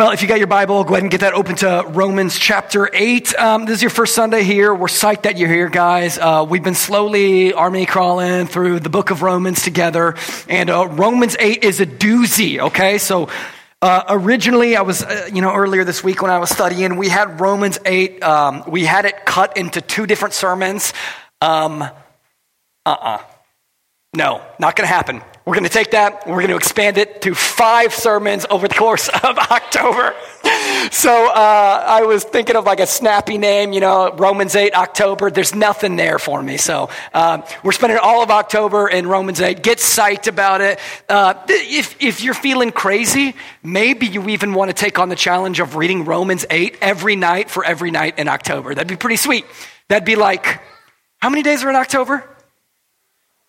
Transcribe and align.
Well, 0.00 0.12
if 0.12 0.22
you 0.22 0.28
got 0.28 0.38
your 0.38 0.46
Bible, 0.46 0.82
go 0.84 0.94
ahead 0.94 1.02
and 1.02 1.10
get 1.10 1.20
that 1.20 1.34
open 1.34 1.56
to 1.56 1.84
Romans 1.88 2.38
chapter 2.38 2.88
8. 2.90 3.34
Um, 3.34 3.66
this 3.66 3.76
is 3.76 3.82
your 3.82 3.90
first 3.90 4.14
Sunday 4.14 4.44
here. 4.44 4.74
We're 4.74 4.86
psyched 4.86 5.24
that 5.24 5.36
you're 5.36 5.50
here, 5.50 5.68
guys. 5.68 6.16
Uh, 6.16 6.46
we've 6.48 6.62
been 6.62 6.74
slowly 6.74 7.52
army 7.52 7.84
crawling 7.84 8.46
through 8.46 8.80
the 8.80 8.88
book 8.88 9.10
of 9.10 9.20
Romans 9.20 9.60
together, 9.60 10.14
and 10.48 10.70
uh, 10.70 10.88
Romans 10.88 11.36
8 11.38 11.62
is 11.62 11.80
a 11.80 11.86
doozy, 11.86 12.60
okay? 12.60 12.96
So, 12.96 13.28
uh, 13.82 14.04
originally, 14.08 14.74
I 14.74 14.80
was, 14.80 15.02
uh, 15.02 15.28
you 15.34 15.42
know, 15.42 15.52
earlier 15.54 15.84
this 15.84 16.02
week 16.02 16.22
when 16.22 16.30
I 16.30 16.38
was 16.38 16.48
studying, 16.48 16.96
we 16.96 17.10
had 17.10 17.38
Romans 17.38 17.78
8, 17.84 18.22
um, 18.22 18.64
we 18.68 18.86
had 18.86 19.04
it 19.04 19.26
cut 19.26 19.58
into 19.58 19.82
two 19.82 20.06
different 20.06 20.32
sermons. 20.32 20.94
Um, 21.42 21.82
uh 21.82 21.90
uh-uh. 22.86 23.16
uh 23.16 23.29
No, 24.12 24.42
not 24.58 24.74
going 24.74 24.88
to 24.88 24.92
happen. 24.92 25.22
We're 25.44 25.54
going 25.54 25.64
to 25.64 25.70
take 25.70 25.92
that, 25.92 26.26
we're 26.26 26.36
going 26.36 26.48
to 26.48 26.56
expand 26.56 26.98
it 26.98 27.22
to 27.22 27.34
five 27.34 27.94
sermons 27.94 28.44
over 28.50 28.66
the 28.66 28.74
course 28.74 29.08
of 29.22 29.38
October. 29.38 30.14
So 30.90 31.28
uh, 31.28 31.84
I 31.86 32.02
was 32.02 32.24
thinking 32.24 32.56
of 32.56 32.64
like 32.64 32.80
a 32.80 32.86
snappy 32.86 33.38
name, 33.38 33.72
you 33.72 33.80
know, 33.80 34.12
Romans 34.12 34.56
8, 34.56 34.74
October. 34.74 35.30
There's 35.30 35.54
nothing 35.54 35.94
there 35.94 36.18
for 36.18 36.42
me. 36.42 36.56
So 36.56 36.90
uh, 37.14 37.42
we're 37.62 37.72
spending 37.72 37.98
all 38.02 38.22
of 38.22 38.30
October 38.30 38.88
in 38.88 39.06
Romans 39.06 39.40
8. 39.40 39.62
Get 39.62 39.78
psyched 39.78 40.26
about 40.26 40.60
it. 40.60 40.80
Uh, 41.08 41.34
if, 41.48 41.96
if 42.02 42.22
you're 42.22 42.34
feeling 42.34 42.72
crazy, 42.72 43.36
maybe 43.62 44.06
you 44.06 44.28
even 44.28 44.54
want 44.54 44.70
to 44.70 44.74
take 44.74 44.98
on 44.98 45.08
the 45.08 45.16
challenge 45.16 45.60
of 45.60 45.76
reading 45.76 46.04
Romans 46.04 46.44
8 46.50 46.78
every 46.80 47.14
night 47.14 47.48
for 47.48 47.64
every 47.64 47.92
night 47.92 48.18
in 48.18 48.26
October. 48.26 48.74
That'd 48.74 48.88
be 48.88 48.96
pretty 48.96 49.16
sweet. 49.16 49.46
That'd 49.88 50.04
be 50.04 50.16
like, 50.16 50.60
how 51.18 51.30
many 51.30 51.42
days 51.42 51.62
are 51.62 51.70
in 51.70 51.76
October? 51.76 52.24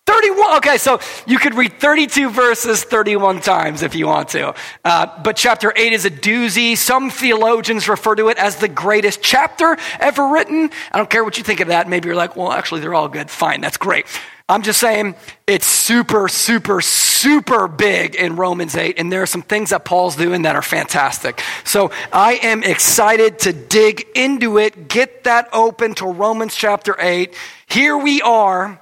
31. 0.06 0.56
Okay, 0.56 0.78
so 0.78 0.98
you 1.26 1.38
could 1.38 1.54
read 1.54 1.74
32 1.74 2.30
verses 2.30 2.82
31 2.82 3.40
times 3.40 3.82
if 3.82 3.94
you 3.94 4.08
want 4.08 4.28
to. 4.30 4.54
Uh, 4.84 5.22
but 5.22 5.36
chapter 5.36 5.72
8 5.74 5.92
is 5.92 6.04
a 6.04 6.10
doozy. 6.10 6.76
Some 6.76 7.08
theologians 7.08 7.88
refer 7.88 8.16
to 8.16 8.28
it 8.28 8.36
as 8.36 8.56
the 8.56 8.68
greatest 8.68 9.22
chapter 9.22 9.76
ever 10.00 10.28
written. 10.28 10.70
I 10.90 10.98
don't 10.98 11.08
care 11.08 11.22
what 11.22 11.38
you 11.38 11.44
think 11.44 11.60
of 11.60 11.68
that. 11.68 11.88
Maybe 11.88 12.08
you're 12.08 12.16
like, 12.16 12.36
well, 12.36 12.50
actually, 12.50 12.80
they're 12.80 12.94
all 12.94 13.08
good. 13.08 13.30
Fine, 13.30 13.60
that's 13.60 13.76
great. 13.76 14.06
I'm 14.48 14.62
just 14.62 14.80
saying 14.80 15.14
it's 15.46 15.66
super, 15.66 16.28
super, 16.28 16.80
super 16.80 17.68
big 17.68 18.16
in 18.16 18.34
Romans 18.34 18.76
8, 18.76 18.98
and 18.98 19.10
there 19.10 19.22
are 19.22 19.26
some 19.26 19.42
things 19.42 19.70
that 19.70 19.84
Paul's 19.84 20.16
doing 20.16 20.42
that 20.42 20.56
are 20.56 20.62
fantastic. 20.62 21.40
So 21.64 21.92
I 22.12 22.34
am 22.42 22.64
excited 22.64 23.38
to 23.40 23.52
dig 23.52 24.04
into 24.16 24.58
it, 24.58 24.88
get 24.88 25.24
that 25.24 25.48
open 25.52 25.94
to 25.94 26.06
Romans 26.06 26.56
chapter 26.56 26.96
8. 26.98 27.34
Here 27.66 27.96
we 27.96 28.20
are 28.20 28.81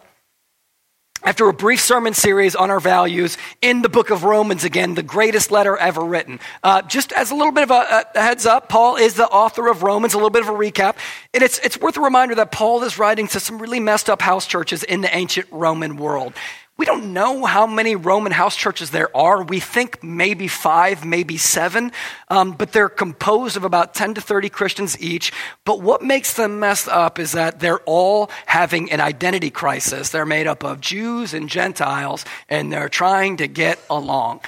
after 1.22 1.48
a 1.48 1.52
brief 1.52 1.80
sermon 1.80 2.14
series 2.14 2.54
on 2.54 2.70
our 2.70 2.80
values 2.80 3.36
in 3.60 3.82
the 3.82 3.88
book 3.88 4.10
of 4.10 4.24
Romans 4.24 4.64
again, 4.64 4.94
the 4.94 5.02
greatest 5.02 5.50
letter 5.50 5.76
ever 5.76 6.02
written. 6.02 6.40
Uh, 6.62 6.82
just 6.82 7.12
as 7.12 7.30
a 7.30 7.34
little 7.34 7.52
bit 7.52 7.64
of 7.64 7.70
a, 7.70 8.06
a, 8.14 8.20
heads 8.20 8.46
up, 8.46 8.68
Paul 8.68 8.96
is 8.96 9.14
the 9.14 9.28
author 9.28 9.68
of 9.68 9.82
Romans, 9.82 10.14
a 10.14 10.16
little 10.16 10.30
bit 10.30 10.42
of 10.42 10.48
a 10.48 10.52
recap. 10.52 10.96
And 11.34 11.42
it's, 11.42 11.58
it's 11.58 11.78
worth 11.78 11.96
a 11.96 12.00
reminder 12.00 12.34
that 12.36 12.52
Paul 12.52 12.82
is 12.84 12.98
writing 12.98 13.28
to 13.28 13.40
some 13.40 13.58
really 13.58 13.80
messed 13.80 14.08
up 14.08 14.22
house 14.22 14.46
churches 14.46 14.82
in 14.82 15.02
the 15.02 15.14
ancient 15.14 15.46
Roman 15.50 15.96
world. 15.96 16.32
We 16.80 16.86
don't 16.86 17.12
know 17.12 17.44
how 17.44 17.66
many 17.66 17.94
Roman 17.94 18.32
house 18.32 18.56
churches 18.56 18.88
there 18.88 19.14
are. 19.14 19.42
We 19.42 19.60
think 19.60 20.02
maybe 20.02 20.48
five, 20.48 21.04
maybe 21.04 21.36
seven, 21.36 21.92
um, 22.28 22.52
but 22.52 22.72
they're 22.72 22.88
composed 22.88 23.58
of 23.58 23.64
about 23.64 23.92
10 23.92 24.14
to 24.14 24.22
30 24.22 24.48
Christians 24.48 24.98
each. 24.98 25.30
But 25.66 25.82
what 25.82 26.00
makes 26.00 26.32
them 26.32 26.58
messed 26.58 26.88
up 26.88 27.18
is 27.18 27.32
that 27.32 27.60
they're 27.60 27.80
all 27.80 28.30
having 28.46 28.90
an 28.92 28.98
identity 28.98 29.50
crisis. 29.50 30.08
They're 30.08 30.24
made 30.24 30.46
up 30.46 30.64
of 30.64 30.80
Jews 30.80 31.34
and 31.34 31.50
Gentiles, 31.50 32.24
and 32.48 32.72
they're 32.72 32.88
trying 32.88 33.36
to 33.36 33.46
get 33.46 33.78
along. 33.90 34.40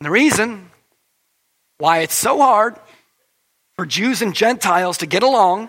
And 0.00 0.06
the 0.06 0.10
reason 0.10 0.70
why 1.76 1.98
it's 1.98 2.14
so 2.14 2.38
hard 2.38 2.76
for 3.76 3.84
Jews 3.84 4.22
and 4.22 4.34
Gentiles 4.34 4.96
to 4.98 5.06
get 5.06 5.22
along 5.22 5.68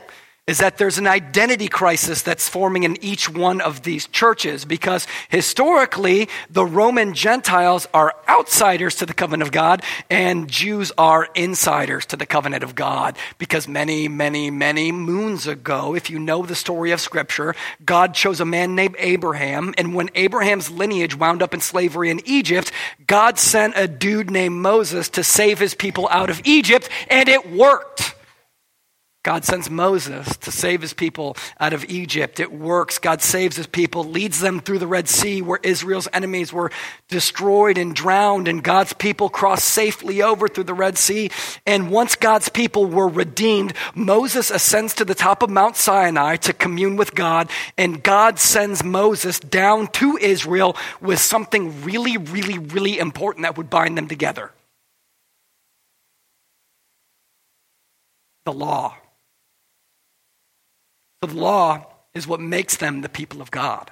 is 0.50 0.58
that 0.58 0.80
there's 0.80 0.98
an 0.98 1.06
identity 1.06 1.68
crisis 1.68 2.24
that's 2.24 2.50
forming 2.50 2.82
in 2.82 2.98
each 3.04 3.30
one 3.30 3.62
of 3.62 3.84
these 3.84 4.08
churches 4.08 4.66
because 4.66 5.06
historically 5.30 6.28
the 6.50 6.66
Roman 6.66 7.14
Gentiles 7.14 7.88
are 7.94 8.16
outsiders 8.28 8.96
to 8.96 9.06
the 9.06 9.14
covenant 9.14 9.44
of 9.44 9.52
God 9.52 9.84
and 10.10 10.50
Jews 10.50 10.92
are 10.98 11.30
insiders 11.36 12.08
to 12.08 12.18
the 12.18 12.26
covenant 12.26 12.64
of 12.64 12.74
God 12.74 13.16
because 13.38 13.68
many, 13.68 14.08
many, 14.08 14.50
many 14.50 14.92
moons 14.92 15.46
ago, 15.46 15.94
if 15.94 16.10
you 16.10 16.18
know 16.18 16.42
the 16.42 16.56
story 16.56 16.90
of 16.94 17.00
Scripture, 17.00 17.54
God 17.86 18.16
chose 18.16 18.40
a 18.40 18.46
man 18.46 18.74
named 18.74 18.96
Abraham. 18.98 19.76
And 19.78 19.94
when 19.94 20.10
Abraham's 20.16 20.72
lineage 20.72 21.16
wound 21.16 21.44
up 21.44 21.54
in 21.54 21.62
slavery 21.62 22.10
in 22.10 22.22
Egypt, 22.26 22.72
God 23.06 23.38
sent 23.38 23.76
a 23.78 23.88
dude 23.88 24.32
named 24.32 24.56
Moses 24.56 25.10
to 25.10 25.24
save 25.24 25.60
his 25.60 25.76
people 25.76 26.08
out 26.10 26.32
of 26.32 26.42
Egypt, 26.44 26.90
and 27.08 27.30
it 27.30 27.52
worked. 27.52 28.16
God 29.24 29.44
sends 29.44 29.70
Moses 29.70 30.38
to 30.38 30.52
save 30.52 30.82
his 30.82 30.94
people 30.94 31.36
out 31.60 31.74
of 31.74 31.84
Egypt. 31.90 32.40
It 32.40 32.54
works. 32.54 33.00
God 33.00 33.22
saves 33.22 33.58
his 33.58 33.68
people, 33.68 34.06
leads 34.06 34.40
them 34.40 34.62
through 34.62 34.80
the 34.80 34.88
Red 34.88 35.10
Sea 35.10 35.42
where 35.42 35.60
Israel's 35.62 36.08
enemies 36.14 36.54
were 36.54 36.72
destroyed 37.10 37.78
and 37.78 37.94
drowned, 37.94 38.48
and 38.48 38.64
God's 38.64 38.94
people 38.94 39.30
crossed 39.30 39.66
safely 39.66 40.22
over 40.22 40.48
through 40.48 40.64
the 40.64 40.74
Red 40.74 40.98
Sea. 40.98 41.32
And 41.66 41.92
once 41.92 42.16
God's 42.16 42.48
people 42.48 42.86
were 42.86 43.10
redeemed, 43.10 43.74
Moses 43.94 44.52
ascends 44.52 44.94
to 44.96 45.06
the 45.06 45.16
top 45.16 45.44
of 45.44 45.50
Mount 45.50 45.76
Sinai 45.76 46.38
to 46.38 46.54
commune 46.54 46.96
with 46.96 47.14
God, 47.14 47.50
and 47.78 48.02
God 48.02 48.40
sends 48.40 48.86
Moses 48.86 49.40
down 49.40 49.88
to 49.88 50.18
Israel 50.18 50.78
with 51.02 51.20
something 51.20 51.84
really, 51.84 52.16
really, 52.16 52.58
really 52.58 52.98
important 52.98 53.44
that 53.44 53.58
would 53.58 53.70
bind 53.70 53.98
them 53.98 54.08
together 54.08 54.52
the 58.46 58.54
law. 58.54 58.98
The 61.22 61.28
law 61.28 61.86
is 62.14 62.28
what 62.28 62.40
makes 62.40 62.78
them 62.78 63.02
the 63.02 63.10
people 63.10 63.42
of 63.42 63.52
God. 63.52 63.92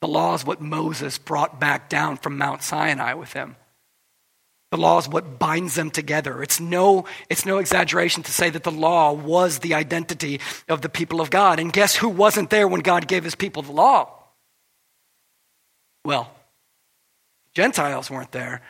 The 0.00 0.08
law 0.08 0.34
is 0.34 0.44
what 0.44 0.60
Moses 0.60 1.18
brought 1.18 1.58
back 1.58 1.88
down 1.88 2.16
from 2.16 2.38
Mount 2.38 2.62
Sinai 2.62 3.14
with 3.14 3.32
him. 3.32 3.56
The 4.70 4.76
law 4.76 4.98
is 4.98 5.08
what 5.08 5.38
binds 5.38 5.74
them 5.74 5.90
together. 5.90 6.42
It's 6.42 6.60
no, 6.60 7.06
it's 7.30 7.46
no 7.46 7.58
exaggeration 7.58 8.22
to 8.24 8.32
say 8.32 8.50
that 8.50 8.64
the 8.64 8.70
law 8.70 9.12
was 9.12 9.60
the 9.60 9.74
identity 9.74 10.40
of 10.68 10.82
the 10.82 10.90
people 10.90 11.20
of 11.20 11.30
God. 11.30 11.58
And 11.58 11.72
guess 11.72 11.96
who 11.96 12.08
wasn't 12.08 12.50
there 12.50 12.68
when 12.68 12.82
God 12.82 13.08
gave 13.08 13.24
his 13.24 13.34
people 13.34 13.62
the 13.62 13.72
law? 13.72 14.12
Well, 16.04 16.30
Gentiles 17.54 18.10
weren't 18.10 18.32
there. 18.32 18.60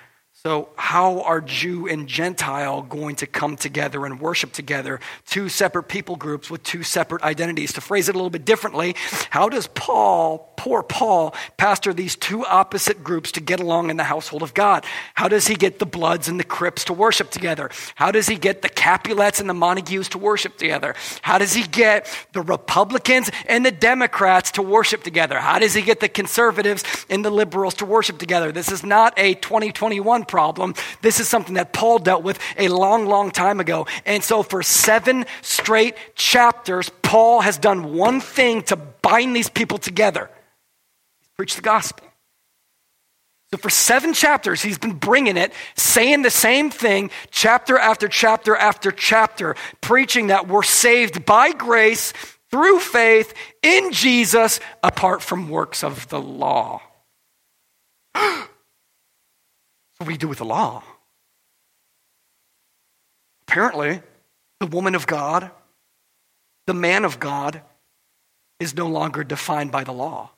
So, 0.44 0.68
how 0.76 1.22
are 1.22 1.40
Jew 1.40 1.88
and 1.88 2.06
Gentile 2.06 2.82
going 2.82 3.16
to 3.16 3.26
come 3.26 3.56
together 3.56 4.06
and 4.06 4.20
worship 4.20 4.52
together? 4.52 5.00
Two 5.26 5.48
separate 5.48 5.88
people 5.88 6.14
groups 6.14 6.48
with 6.48 6.62
two 6.62 6.84
separate 6.84 7.24
identities. 7.24 7.72
To 7.72 7.80
phrase 7.80 8.08
it 8.08 8.14
a 8.14 8.18
little 8.18 8.30
bit 8.30 8.44
differently, 8.44 8.94
how 9.30 9.48
does 9.48 9.66
Paul, 9.66 10.54
poor 10.56 10.84
Paul, 10.84 11.34
pastor 11.56 11.92
these 11.92 12.14
two 12.14 12.46
opposite 12.46 13.02
groups 13.02 13.32
to 13.32 13.40
get 13.40 13.58
along 13.58 13.90
in 13.90 13.96
the 13.96 14.04
household 14.04 14.44
of 14.44 14.54
God? 14.54 14.86
How 15.14 15.26
does 15.26 15.48
he 15.48 15.56
get 15.56 15.80
the 15.80 15.86
Bloods 15.86 16.28
and 16.28 16.38
the 16.38 16.44
Crips 16.44 16.84
to 16.84 16.92
worship 16.92 17.32
together? 17.32 17.68
How 17.96 18.12
does 18.12 18.28
he 18.28 18.36
get 18.36 18.62
the 18.62 18.68
Capulets 18.68 19.40
and 19.40 19.50
the 19.50 19.54
Montagues 19.54 20.10
to 20.10 20.18
worship 20.18 20.56
together? 20.56 20.94
How 21.20 21.38
does 21.38 21.52
he 21.52 21.66
get 21.66 22.06
the 22.32 22.42
Republicans 22.42 23.28
and 23.48 23.66
the 23.66 23.72
Democrats 23.72 24.52
to 24.52 24.62
worship 24.62 25.02
together? 25.02 25.40
How 25.40 25.58
does 25.58 25.74
he 25.74 25.82
get 25.82 25.98
the 25.98 26.08
conservatives 26.08 26.84
and 27.10 27.24
the 27.24 27.30
liberals 27.30 27.74
to 27.74 27.84
worship 27.84 28.18
together? 28.18 28.52
This 28.52 28.70
is 28.70 28.84
not 28.84 29.14
a 29.16 29.34
2021 29.34 30.26
problem. 30.28 30.74
This 31.02 31.18
is 31.18 31.28
something 31.28 31.54
that 31.54 31.72
Paul 31.72 31.98
dealt 31.98 32.22
with 32.22 32.38
a 32.56 32.68
long, 32.68 33.06
long 33.06 33.30
time 33.30 33.58
ago. 33.58 33.86
And 34.06 34.22
so 34.22 34.42
for 34.42 34.62
seven 34.62 35.26
straight 35.42 35.96
chapters, 36.14 36.90
Paul 37.02 37.40
has 37.40 37.58
done 37.58 37.94
one 37.94 38.20
thing 38.20 38.62
to 38.64 38.76
bind 38.76 39.34
these 39.34 39.48
people 39.48 39.78
together. 39.78 40.30
He's 41.20 41.30
preached 41.36 41.56
the 41.56 41.62
gospel. 41.62 42.06
So, 43.50 43.56
for 43.56 43.70
seven 43.70 44.12
chapters, 44.12 44.60
he's 44.60 44.76
been 44.76 44.92
bringing 44.92 45.38
it, 45.38 45.54
saying 45.74 46.20
the 46.20 46.30
same 46.30 46.68
thing, 46.68 47.10
chapter 47.30 47.78
after 47.78 48.06
chapter 48.06 48.54
after 48.54 48.92
chapter, 48.92 49.56
preaching 49.80 50.26
that 50.26 50.48
we're 50.48 50.62
saved 50.62 51.24
by 51.24 51.52
grace 51.52 52.12
through 52.50 52.78
faith 52.78 53.32
in 53.62 53.90
Jesus 53.90 54.60
apart 54.82 55.22
from 55.22 55.48
works 55.48 55.82
of 55.82 56.08
the 56.08 56.20
law. 56.20 56.82
what 59.98 60.08
we 60.08 60.16
do 60.16 60.28
with 60.28 60.38
the 60.38 60.44
law? 60.44 60.82
Apparently, 63.46 64.02
the 64.60 64.66
woman 64.66 64.94
of 64.94 65.06
God, 65.06 65.50
the 66.66 66.74
man 66.74 67.04
of 67.04 67.20
God, 67.20 67.62
is 68.60 68.76
no 68.76 68.86
longer 68.86 69.24
defined 69.24 69.70
by 69.70 69.84
the 69.84 69.92
law. 69.92 70.30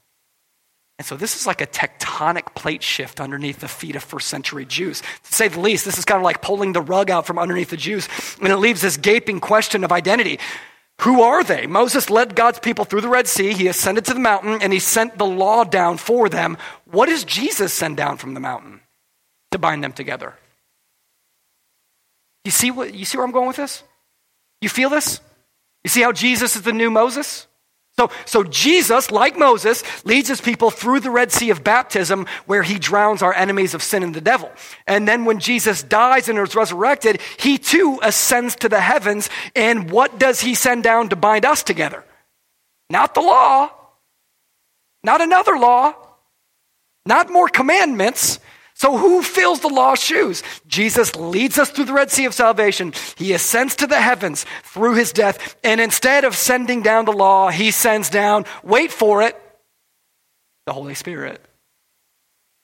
And 0.98 1.06
so 1.06 1.16
this 1.16 1.34
is 1.34 1.46
like 1.46 1.62
a 1.62 1.66
tectonic 1.66 2.54
plate 2.54 2.82
shift 2.82 3.20
underneath 3.20 3.60
the 3.60 3.68
feet 3.68 3.96
of 3.96 4.04
first 4.04 4.28
century 4.28 4.66
Jews. 4.66 5.00
To 5.00 5.34
say 5.34 5.48
the 5.48 5.60
least, 5.60 5.86
this 5.86 5.96
is 5.96 6.04
kind 6.04 6.18
of 6.18 6.24
like 6.24 6.42
pulling 6.42 6.74
the 6.74 6.82
rug 6.82 7.10
out 7.10 7.26
from 7.26 7.38
underneath 7.38 7.70
the 7.70 7.78
Jews. 7.78 8.06
And 8.38 8.48
it 8.48 8.58
leaves 8.58 8.82
this 8.82 8.98
gaping 8.98 9.40
question 9.40 9.82
of 9.82 9.92
identity. 9.92 10.38
Who 11.00 11.22
are 11.22 11.42
they? 11.42 11.66
Moses 11.66 12.10
led 12.10 12.36
God's 12.36 12.58
people 12.58 12.84
through 12.84 13.00
the 13.00 13.08
Red 13.08 13.26
Sea. 13.26 13.54
He 13.54 13.66
ascended 13.68 14.04
to 14.04 14.14
the 14.14 14.20
mountain 14.20 14.60
and 14.60 14.74
he 14.74 14.78
sent 14.78 15.16
the 15.16 15.24
law 15.24 15.64
down 15.64 15.96
for 15.96 16.28
them. 16.28 16.58
What 16.84 17.06
does 17.06 17.24
Jesus 17.24 17.72
send 17.72 17.96
down 17.96 18.18
from 18.18 18.34
the 18.34 18.40
mountain? 18.40 18.82
To 19.50 19.58
bind 19.58 19.82
them 19.82 19.92
together. 19.92 20.34
You 22.44 22.50
see, 22.50 22.70
what, 22.70 22.94
you 22.94 23.04
see 23.04 23.18
where 23.18 23.26
I'm 23.26 23.32
going 23.32 23.48
with 23.48 23.56
this? 23.56 23.82
You 24.60 24.68
feel 24.68 24.90
this? 24.90 25.20
You 25.84 25.90
see 25.90 26.02
how 26.02 26.12
Jesus 26.12 26.56
is 26.56 26.62
the 26.62 26.72
new 26.72 26.90
Moses? 26.90 27.46
So, 27.98 28.10
so 28.24 28.44
Jesus, 28.44 29.10
like 29.10 29.36
Moses, 29.36 29.82
leads 30.06 30.28
his 30.28 30.40
people 30.40 30.70
through 30.70 31.00
the 31.00 31.10
Red 31.10 31.32
Sea 31.32 31.50
of 31.50 31.64
baptism 31.64 32.26
where 32.46 32.62
he 32.62 32.78
drowns 32.78 33.20
our 33.20 33.34
enemies 33.34 33.74
of 33.74 33.82
sin 33.82 34.02
and 34.02 34.14
the 34.14 34.20
devil. 34.20 34.50
And 34.86 35.06
then 35.06 35.24
when 35.24 35.38
Jesus 35.38 35.82
dies 35.82 36.28
and 36.28 36.38
is 36.38 36.54
resurrected, 36.54 37.20
he 37.38 37.58
too 37.58 37.98
ascends 38.02 38.54
to 38.56 38.68
the 38.68 38.80
heavens. 38.80 39.28
And 39.54 39.90
what 39.90 40.18
does 40.18 40.40
he 40.40 40.54
send 40.54 40.82
down 40.82 41.10
to 41.10 41.16
bind 41.16 41.44
us 41.44 41.62
together? 41.62 42.04
Not 42.88 43.14
the 43.14 43.20
law, 43.20 43.70
not 45.04 45.20
another 45.20 45.58
law, 45.58 45.94
not 47.04 47.30
more 47.30 47.48
commandments. 47.48 48.38
So, 48.80 48.96
who 48.96 49.20
fills 49.20 49.60
the 49.60 49.68
law's 49.68 50.02
shoes? 50.02 50.42
Jesus 50.66 51.14
leads 51.14 51.58
us 51.58 51.68
through 51.68 51.84
the 51.84 51.92
Red 51.92 52.10
Sea 52.10 52.24
of 52.24 52.32
salvation. 52.32 52.94
He 53.14 53.34
ascends 53.34 53.76
to 53.76 53.86
the 53.86 54.00
heavens 54.00 54.46
through 54.62 54.94
his 54.94 55.12
death. 55.12 55.54
And 55.62 55.82
instead 55.82 56.24
of 56.24 56.34
sending 56.34 56.80
down 56.80 57.04
the 57.04 57.12
law, 57.12 57.50
he 57.50 57.72
sends 57.72 58.08
down, 58.08 58.46
wait 58.62 58.90
for 58.90 59.20
it, 59.20 59.36
the 60.64 60.72
Holy 60.72 60.94
Spirit. 60.94 61.44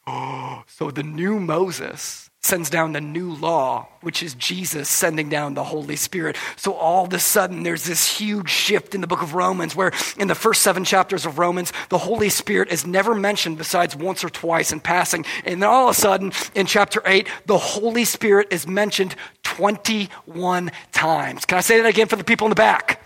Oh, 0.06 0.62
so 0.68 0.90
the 0.90 1.02
new 1.02 1.38
Moses 1.38 2.25
sends 2.46 2.70
down 2.70 2.93
the 2.93 3.00
new 3.00 3.34
law, 3.34 3.88
which 4.00 4.22
is 4.22 4.34
Jesus 4.34 4.88
sending 4.88 5.28
down 5.28 5.54
the 5.54 5.64
Holy 5.64 5.96
Spirit. 5.96 6.37
So 6.56 6.72
all 6.72 7.04
of 7.04 7.12
a 7.12 7.19
sudden, 7.19 7.62
there's 7.62 7.84
this 7.84 8.19
huge 8.19 8.48
shift 8.48 8.94
in 8.94 9.00
the 9.00 9.06
book 9.06 9.22
of 9.22 9.34
Romans 9.34 9.75
where 9.75 9.93
in 10.16 10.28
the 10.28 10.34
first 10.34 10.62
seven 10.62 10.84
chapters 10.84 11.26
of 11.26 11.38
Romans, 11.38 11.72
the 11.88 11.98
Holy 11.98 12.28
Spirit 12.28 12.70
is 12.70 12.87
never 12.87 13.14
mentioned 13.14 13.58
besides 13.58 13.96
once 13.96 14.22
or 14.22 14.31
twice 14.31 14.72
in 14.72 14.81
passing. 14.81 15.26
And 15.44 15.60
then 15.60 15.69
all 15.69 15.88
of 15.88 15.96
a 15.96 16.00
sudden, 16.00 16.32
in 16.54 16.66
chapter 16.66 17.02
eight, 17.04 17.28
the 17.46 17.58
Holy 17.58 18.04
Spirit 18.04 18.48
is 18.50 18.66
mentioned 18.66 19.16
21 19.43 20.70
times. 20.93 21.44
Can 21.44 21.58
I 21.58 21.60
say 21.60 21.81
that 21.81 21.88
again 21.88 22.08
for 22.08 22.16
the 22.16 22.25
people 22.25 22.46
in 22.46 22.50
the 22.50 22.54
back? 22.54 23.02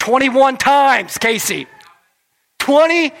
21 0.00 0.58
times, 0.58 1.16
Casey. 1.16 1.66
21 2.58 3.12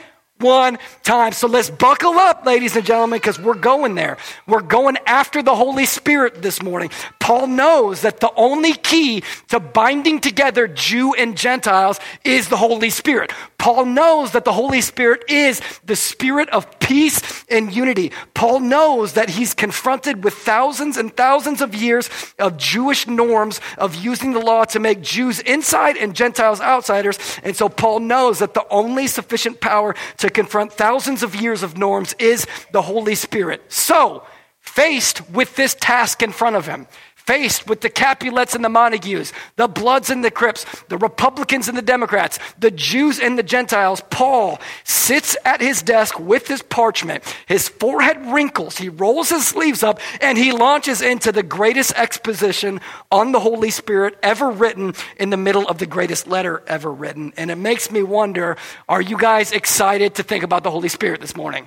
one 0.42 0.78
time. 1.02 1.32
So 1.32 1.46
let's 1.46 1.70
buckle 1.70 2.18
up, 2.18 2.44
ladies 2.44 2.76
and 2.76 2.84
gentlemen, 2.84 3.18
because 3.18 3.38
we're 3.38 3.54
going 3.54 3.94
there. 3.94 4.18
We're 4.46 4.60
going 4.60 4.98
after 5.06 5.42
the 5.42 5.54
Holy 5.54 5.86
Spirit 5.86 6.42
this 6.42 6.62
morning. 6.62 6.90
Paul 7.18 7.46
knows 7.46 8.02
that 8.02 8.20
the 8.20 8.32
only 8.34 8.74
key 8.74 9.22
to 9.48 9.60
binding 9.60 10.20
together 10.20 10.68
Jew 10.68 11.14
and 11.14 11.36
Gentiles 11.36 11.98
is 12.24 12.48
the 12.48 12.56
Holy 12.56 12.90
Spirit. 12.90 13.32
Paul 13.62 13.86
knows 13.86 14.32
that 14.32 14.44
the 14.44 14.52
Holy 14.52 14.80
Spirit 14.80 15.22
is 15.28 15.60
the 15.84 15.94
spirit 15.94 16.48
of 16.50 16.80
peace 16.80 17.44
and 17.48 17.72
unity. 17.72 18.10
Paul 18.34 18.58
knows 18.58 19.12
that 19.12 19.30
he's 19.30 19.54
confronted 19.54 20.24
with 20.24 20.34
thousands 20.34 20.96
and 20.96 21.16
thousands 21.16 21.60
of 21.60 21.72
years 21.72 22.10
of 22.40 22.56
Jewish 22.56 23.06
norms 23.06 23.60
of 23.78 23.94
using 23.94 24.32
the 24.32 24.40
law 24.40 24.64
to 24.64 24.80
make 24.80 25.00
Jews 25.00 25.38
inside 25.38 25.96
and 25.96 26.16
Gentiles 26.16 26.60
outsiders. 26.60 27.18
And 27.44 27.54
so 27.54 27.68
Paul 27.68 28.00
knows 28.00 28.40
that 28.40 28.54
the 28.54 28.66
only 28.68 29.06
sufficient 29.06 29.60
power 29.60 29.94
to 30.16 30.28
confront 30.32 30.72
thousands 30.72 31.22
of 31.22 31.34
years 31.34 31.62
of 31.62 31.76
norms 31.76 32.14
is 32.18 32.46
the 32.72 32.82
Holy 32.82 33.14
Spirit. 33.14 33.62
So, 33.72 34.24
faced 34.60 35.28
with 35.30 35.56
this 35.56 35.74
task 35.74 36.22
in 36.22 36.32
front 36.32 36.56
of 36.56 36.66
him, 36.66 36.86
faced 37.26 37.68
with 37.68 37.80
the 37.80 37.90
Capulets 37.90 38.54
and 38.54 38.64
the 38.64 38.68
Montagues, 38.68 39.32
the 39.56 39.68
Bloods 39.68 40.10
and 40.10 40.24
the 40.24 40.30
Crips, 40.30 40.66
the 40.88 40.98
Republicans 40.98 41.68
and 41.68 41.78
the 41.78 41.82
Democrats, 41.82 42.38
the 42.58 42.70
Jews 42.70 43.20
and 43.20 43.38
the 43.38 43.42
Gentiles, 43.42 44.02
Paul 44.10 44.60
sits 44.84 45.36
at 45.44 45.60
his 45.60 45.82
desk 45.82 46.18
with 46.18 46.48
his 46.48 46.62
parchment. 46.62 47.22
His 47.46 47.68
forehead 47.68 48.24
wrinkles, 48.26 48.76
he 48.78 48.88
rolls 48.88 49.30
his 49.30 49.46
sleeves 49.46 49.82
up, 49.82 50.00
and 50.20 50.36
he 50.36 50.52
launches 50.52 51.00
into 51.00 51.32
the 51.32 51.42
greatest 51.42 51.92
exposition 51.96 52.80
on 53.10 53.32
the 53.32 53.40
Holy 53.40 53.70
Spirit 53.70 54.18
ever 54.22 54.50
written 54.50 54.94
in 55.16 55.30
the 55.30 55.36
middle 55.36 55.68
of 55.68 55.78
the 55.78 55.86
greatest 55.86 56.26
letter 56.26 56.62
ever 56.66 56.90
written. 56.90 57.32
And 57.36 57.50
it 57.50 57.56
makes 57.56 57.90
me 57.90 58.02
wonder 58.02 58.56
are 58.88 59.00
you 59.00 59.16
guys 59.16 59.52
excited 59.52 60.16
to 60.16 60.22
think 60.22 60.42
about 60.42 60.64
the 60.64 60.70
Holy 60.70 60.88
Spirit 60.88 61.20
this 61.20 61.36
morning? 61.36 61.66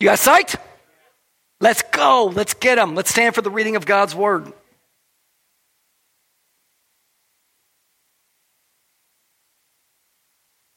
You 0.00 0.08
guys 0.08 0.20
psyched? 0.20 0.56
Let's 1.60 1.82
go. 1.82 2.32
Let's 2.34 2.54
get 2.54 2.76
them. 2.76 2.94
Let's 2.94 3.10
stand 3.10 3.34
for 3.34 3.42
the 3.42 3.50
reading 3.50 3.76
of 3.76 3.86
God's 3.86 4.14
word. 4.14 4.52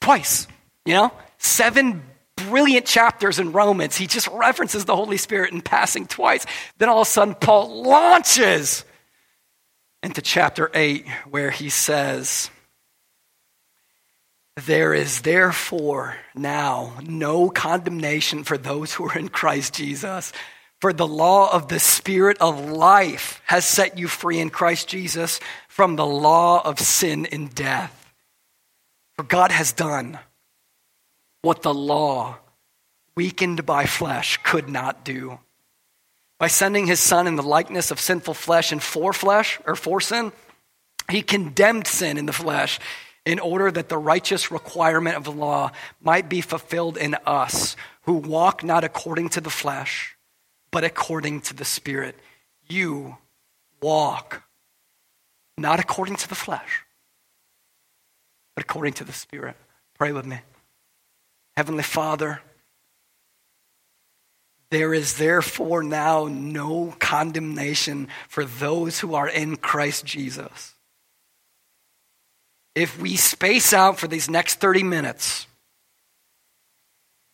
Twice, 0.01 0.47
you 0.85 0.93
know, 0.93 1.11
seven 1.37 2.01
brilliant 2.37 2.85
chapters 2.85 3.39
in 3.39 3.51
Romans. 3.51 3.97
He 3.97 4.07
just 4.07 4.27
references 4.29 4.85
the 4.85 4.95
Holy 4.95 5.17
Spirit 5.17 5.51
in 5.51 5.61
passing 5.61 6.07
twice. 6.07 6.45
Then 6.77 6.87
all 6.87 7.01
of 7.01 7.07
a 7.07 7.09
sudden, 7.09 7.35
Paul 7.35 7.83
launches 7.83 8.85
into 10.03 10.21
chapter 10.21 10.71
8, 10.73 11.05
where 11.29 11.51
he 11.51 11.69
says, 11.69 12.49
There 14.65 14.93
is 14.93 15.21
therefore 15.21 16.15
now 16.33 16.93
no 17.03 17.49
condemnation 17.49 18.45
for 18.45 18.57
those 18.57 18.93
who 18.93 19.09
are 19.09 19.17
in 19.17 19.27
Christ 19.27 19.73
Jesus. 19.73 20.31
For 20.79 20.93
the 20.93 21.07
law 21.07 21.51
of 21.51 21.69
the 21.69 21.79
Spirit 21.79 22.37
of 22.39 22.69
life 22.69 23.41
has 23.45 23.65
set 23.65 23.97
you 23.97 24.07
free 24.07 24.39
in 24.39 24.51
Christ 24.51 24.87
Jesus 24.87 25.39
from 25.67 25.95
the 25.95 26.05
law 26.05 26.61
of 26.63 26.79
sin 26.79 27.25
and 27.31 27.53
death. 27.53 28.13
For 29.15 29.23
God 29.23 29.51
has 29.51 29.71
done 29.71 30.19
what 31.41 31.63
the 31.63 31.73
law, 31.73 32.37
weakened 33.15 33.65
by 33.65 33.85
flesh, 33.85 34.37
could 34.43 34.69
not 34.69 35.03
do. 35.03 35.39
By 36.37 36.47
sending 36.47 36.85
his 36.85 36.99
Son 36.99 37.25
in 37.25 37.35
the 37.35 37.41
likeness 37.41 37.89
of 37.89 37.99
sinful 37.99 38.35
flesh 38.35 38.71
and 38.71 38.83
for 38.83 39.13
flesh, 39.13 39.59
or 39.65 39.75
for 39.75 39.99
sin, 39.99 40.31
he 41.09 41.23
condemned 41.23 41.87
sin 41.87 42.19
in 42.19 42.27
the 42.27 42.33
flesh 42.33 42.79
in 43.25 43.39
order 43.39 43.71
that 43.71 43.89
the 43.89 43.97
righteous 43.97 44.51
requirement 44.51 45.15
of 45.15 45.23
the 45.23 45.31
law 45.31 45.71
might 45.99 46.29
be 46.29 46.41
fulfilled 46.41 46.97
in 46.97 47.15
us 47.25 47.75
who 48.03 48.13
walk 48.13 48.63
not 48.63 48.83
according 48.83 49.29
to 49.29 49.41
the 49.41 49.49
flesh 49.49 50.16
but 50.71 50.83
according 50.83 51.41
to 51.41 51.53
the 51.53 51.65
Spirit. 51.65 52.15
You 52.67 53.17
walk 53.81 54.43
not 55.57 55.79
according 55.79 56.17
to 56.17 56.29
the 56.29 56.35
flesh, 56.35 56.83
but 58.55 58.63
according 58.63 58.93
to 58.93 59.03
the 59.03 59.13
Spirit. 59.13 59.55
Pray 59.97 60.11
with 60.11 60.25
me. 60.25 60.39
Heavenly 61.55 61.83
Father, 61.83 62.41
there 64.69 64.93
is 64.93 65.17
therefore 65.17 65.81
now 65.81 66.27
no 66.29 66.93
condemnation 66.99 68.09
for 68.27 68.45
those 68.45 68.99
who 68.99 69.15
are 69.15 69.29
in 69.29 69.55
Christ 69.55 70.05
Jesus. 70.05 70.75
If 72.75 72.99
we 73.01 73.15
space 73.15 73.73
out 73.73 73.97
for 73.97 74.07
these 74.07 74.29
next 74.29 74.59
30 74.59 74.83
minutes, 74.83 75.47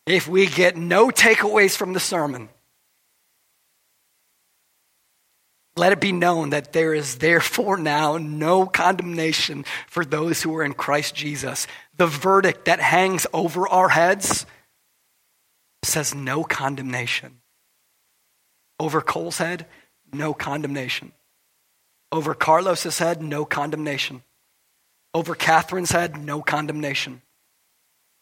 if 0.05 0.27
we 0.27 0.45
get 0.45 0.77
no 0.77 1.09
takeaways 1.09 1.75
from 1.75 1.93
the 1.93 1.99
sermon, 1.99 2.49
Let 5.75 5.91
it 5.91 5.99
be 5.99 6.11
known 6.11 6.51
that 6.51 6.71
there 6.71 6.93
is 6.93 7.17
therefore 7.17 7.77
now 7.77 8.17
no 8.17 8.67
condemnation 8.67 9.65
for 9.87 10.05
those 10.05 10.41
who 10.41 10.55
are 10.55 10.63
in 10.63 10.73
Christ 10.73 11.15
Jesus. 11.15 11.65
The 11.97 12.05
verdict 12.05 12.65
that 12.65 12.79
hangs 12.79 13.25
over 13.33 13.67
our 13.67 13.89
heads 13.89 14.45
says 15.83 16.13
no 16.13 16.43
condemnation. 16.43 17.39
Over 18.79 19.01
Cole's 19.01 19.39
head, 19.39 19.65
no 20.11 20.33
condemnation. 20.33 21.11
Over 22.11 22.35
Carlos's 22.35 22.99
head, 22.99 23.23
no 23.23 23.43
condemnation. 23.43 24.21
Over 25.15 25.33
Catherine's 25.33 25.91
head, 25.91 26.17
no 26.17 26.41
condemnation. 26.41 27.23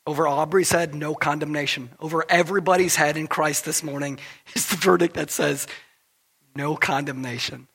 Over 0.08 0.28
Aubrey's 0.28 0.72
head, 0.72 0.96
no 0.96 1.14
condemnation. 1.14 1.90
Over 2.00 2.26
everybody's 2.30 2.96
head 2.96 3.18
in 3.18 3.28
Christ 3.28 3.66
this 3.66 3.84
morning 3.84 4.20
is 4.56 4.68
the 4.68 4.78
verdict 4.78 5.16
that 5.16 5.30
says 5.30 5.68
no 6.56 6.76
condemnation. 6.76 7.68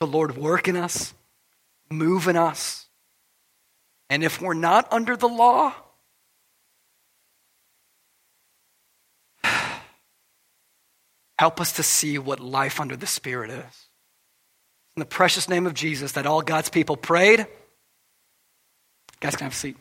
So, 0.00 0.06
Lord, 0.06 0.36
work 0.36 0.68
in 0.68 0.76
us, 0.76 1.12
move 1.90 2.28
in 2.28 2.36
us. 2.36 2.86
And 4.08 4.24
if 4.24 4.40
we're 4.40 4.54
not 4.54 4.90
under 4.92 5.16
the 5.16 5.28
law, 5.28 5.74
help 11.38 11.60
us 11.60 11.72
to 11.72 11.82
see 11.82 12.18
what 12.18 12.40
life 12.40 12.80
under 12.80 12.96
the 12.96 13.06
Spirit 13.06 13.50
is. 13.50 13.86
In 14.96 15.00
the 15.00 15.06
precious 15.06 15.48
name 15.48 15.66
of 15.66 15.74
Jesus, 15.74 16.12
that 16.12 16.26
all 16.26 16.42
God's 16.42 16.70
people 16.70 16.96
prayed. 16.96 17.46
guys 19.20 19.36
can 19.36 19.44
have 19.44 19.52
a 19.52 19.56
seat. 19.56 19.76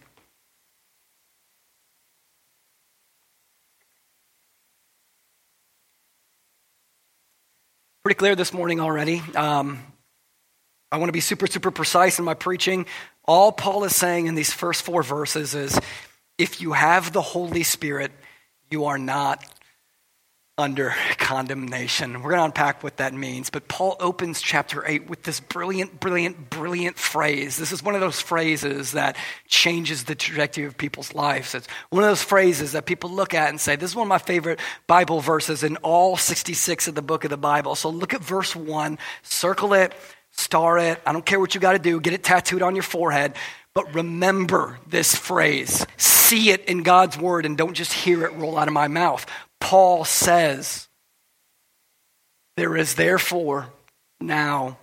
Pretty 8.10 8.18
clear 8.18 8.36
this 8.36 8.54
morning 8.54 8.80
already. 8.80 9.22
Um, 9.36 9.84
I 10.92 10.98
want 10.98 11.10
to 11.10 11.13
be 11.13 11.20
super, 11.20 11.46
super 11.46 11.70
precise 11.70 12.18
in 12.18 12.25
my 12.25 12.34
preaching. 12.34 12.88
All 13.24 13.51
Paul 13.51 13.84
is 13.84 13.96
saying 13.96 14.25
in 14.25 14.34
these 14.34 14.51
first 14.51 14.82
four 14.82 15.04
verses 15.04 15.54
is 15.54 15.80
if 16.36 16.60
you 16.60 16.72
have 16.72 17.13
the 17.13 17.22
Holy 17.22 17.62
Spirit, 17.62 18.12
you 18.72 18.86
are 18.86 18.98
not 18.98 19.46
under 20.60 20.94
condemnation. 21.18 22.22
We're 22.22 22.32
going 22.32 22.39
to 22.39 22.46
unpack 22.46 22.84
what 22.84 22.98
that 22.98 23.13
means. 23.13 23.50
But 23.50 23.68
Paul 23.68 23.96
opens 24.00 24.42
chapter 24.42 24.86
8 24.86 25.10
with 25.10 25.24
this 25.24 25.39
brilliant, 25.39 26.00
brilliant, 26.00 26.50
brilliant 26.50 26.98
phrase. 26.98 27.58
This 27.58 27.72
is 27.72 27.82
one 27.82 27.96
of 27.96 28.01
those 28.01 28.20
phrases 28.20 28.92
that 28.92 29.16
changes 29.48 30.04
the 30.04 30.16
trajectory 30.16 30.66
of 30.66 30.78
people's 30.78 31.13
lives. 31.16 31.56
It's 31.56 31.68
one 31.89 32.04
of 32.04 32.10
those 32.10 32.22
phrases 32.22 32.74
that 32.74 32.86
people 32.86 33.10
look 33.10 33.34
at 33.34 33.50
and 33.50 33.60
say, 33.60 33.75
This 33.75 33.92
is 33.92 33.96
one 33.96 34.06
of 34.06 34.10
my 34.10 34.18
favorite 34.20 34.60
Bible 34.86 35.22
verses 35.22 35.63
in 35.63 35.78
all 35.78 36.18
66 36.18 36.88
of 36.88 36.96
the 36.96 37.01
book 37.01 37.24
of 37.24 37.30
the 37.30 37.38
Bible. 37.38 37.75
So 37.75 37.89
look 37.89 38.13
at 38.13 38.22
verse 38.22 38.56
1, 38.56 39.00
circle 39.24 39.74
it, 39.74 39.94
star 40.32 40.78
it. 40.78 41.01
I 41.06 41.13
don't 41.13 41.25
care 41.25 41.39
what 41.39 41.56
you 41.56 41.62
got 41.62 41.74
to 41.74 41.80
do, 41.80 42.00
get 42.00 42.13
it 42.13 42.24
tattooed 42.24 42.62
on 42.62 42.75
your 42.75 42.84
forehead. 42.84 43.36
But 43.74 43.94
remember 43.94 44.80
this 44.88 45.16
phrase. 45.16 45.86
See 45.98 46.50
it 46.50 46.66
in 46.66 46.84
God's 46.84 47.18
word 47.18 47.46
and 47.46 47.58
don't 47.58 47.75
just 47.75 47.94
hear 47.94 48.25
it 48.25 48.34
roll 48.34 48.58
out 48.58 48.68
of 48.68 48.74
my 48.74 48.88
mouth. 48.88 49.25
Paul 49.60 50.06
says, 50.06 50.88
There 52.58 52.75
is 52.75 52.96
therefore 52.96 53.68
now 54.20 54.78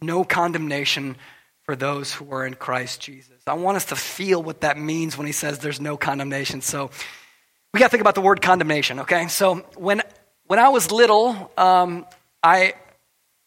no 0.00 0.24
condemnation 0.24 1.16
for 1.62 1.74
those 1.74 2.12
who 2.12 2.30
are 2.32 2.46
in 2.46 2.54
Christ 2.54 3.00
Jesus. 3.00 3.42
I 3.46 3.54
want 3.54 3.76
us 3.76 3.86
to 3.86 3.96
feel 3.96 4.42
what 4.42 4.60
that 4.60 4.78
means 4.78 5.16
when 5.16 5.26
he 5.26 5.32
says 5.32 5.58
there's 5.58 5.80
no 5.80 5.96
condemnation. 5.96 6.60
So 6.60 6.90
we 7.72 7.80
got 7.80 7.86
to 7.86 7.90
think 7.90 8.02
about 8.02 8.14
the 8.14 8.20
word 8.20 8.42
condemnation, 8.42 9.00
okay? 9.00 9.28
So 9.28 9.56
when, 9.76 10.02
when 10.46 10.58
I 10.58 10.68
was 10.68 10.92
little, 10.92 11.50
um, 11.56 12.06
I, 12.42 12.74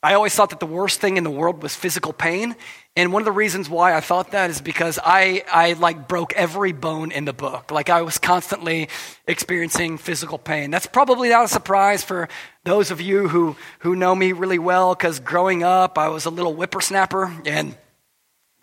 I 0.04 0.14
always 0.14 0.36
thought 0.36 0.52
that 0.52 0.60
the 0.60 0.68
worst 0.68 1.00
thing 1.00 1.18
in 1.18 1.24
the 1.24 1.32
world 1.32 1.64
was 1.64 1.76
physical 1.76 2.14
pain. 2.14 2.56
And 2.96 3.12
one 3.12 3.22
of 3.22 3.26
the 3.26 3.32
reasons 3.32 3.68
why 3.68 3.96
I 3.96 4.00
thought 4.00 4.32
that 4.32 4.52
is 4.52 4.62
because 4.62 5.00
I, 5.04 5.44
I 5.52 5.74
like 5.74 6.08
broke 6.08 6.34
every 6.34 6.72
bone 6.72 7.12
in 7.12 7.26
the 7.26 7.34
book. 7.34 7.72
Like 7.72 7.90
I 7.90 8.04
was 8.04 8.20
constantly 8.20 8.90
experiencing 9.28 9.98
physical 9.98 10.38
pain. 10.38 10.70
That's 10.70 10.86
probably 10.86 11.30
not 11.30 11.46
a 11.46 11.48
surprise 11.48 12.04
for 12.04 12.30
those 12.64 12.92
of 12.92 13.02
you 13.02 13.28
who, 13.28 13.56
who 13.80 13.96
know 13.96 14.14
me 14.14 14.34
really 14.34 14.60
well, 14.60 14.94
because 14.94 15.20
growing 15.20 15.64
up, 15.64 15.98
I 15.98 16.10
was 16.10 16.26
a 16.26 16.30
little 16.30 16.54
whippersnapper 16.54 17.34
and 17.46 17.76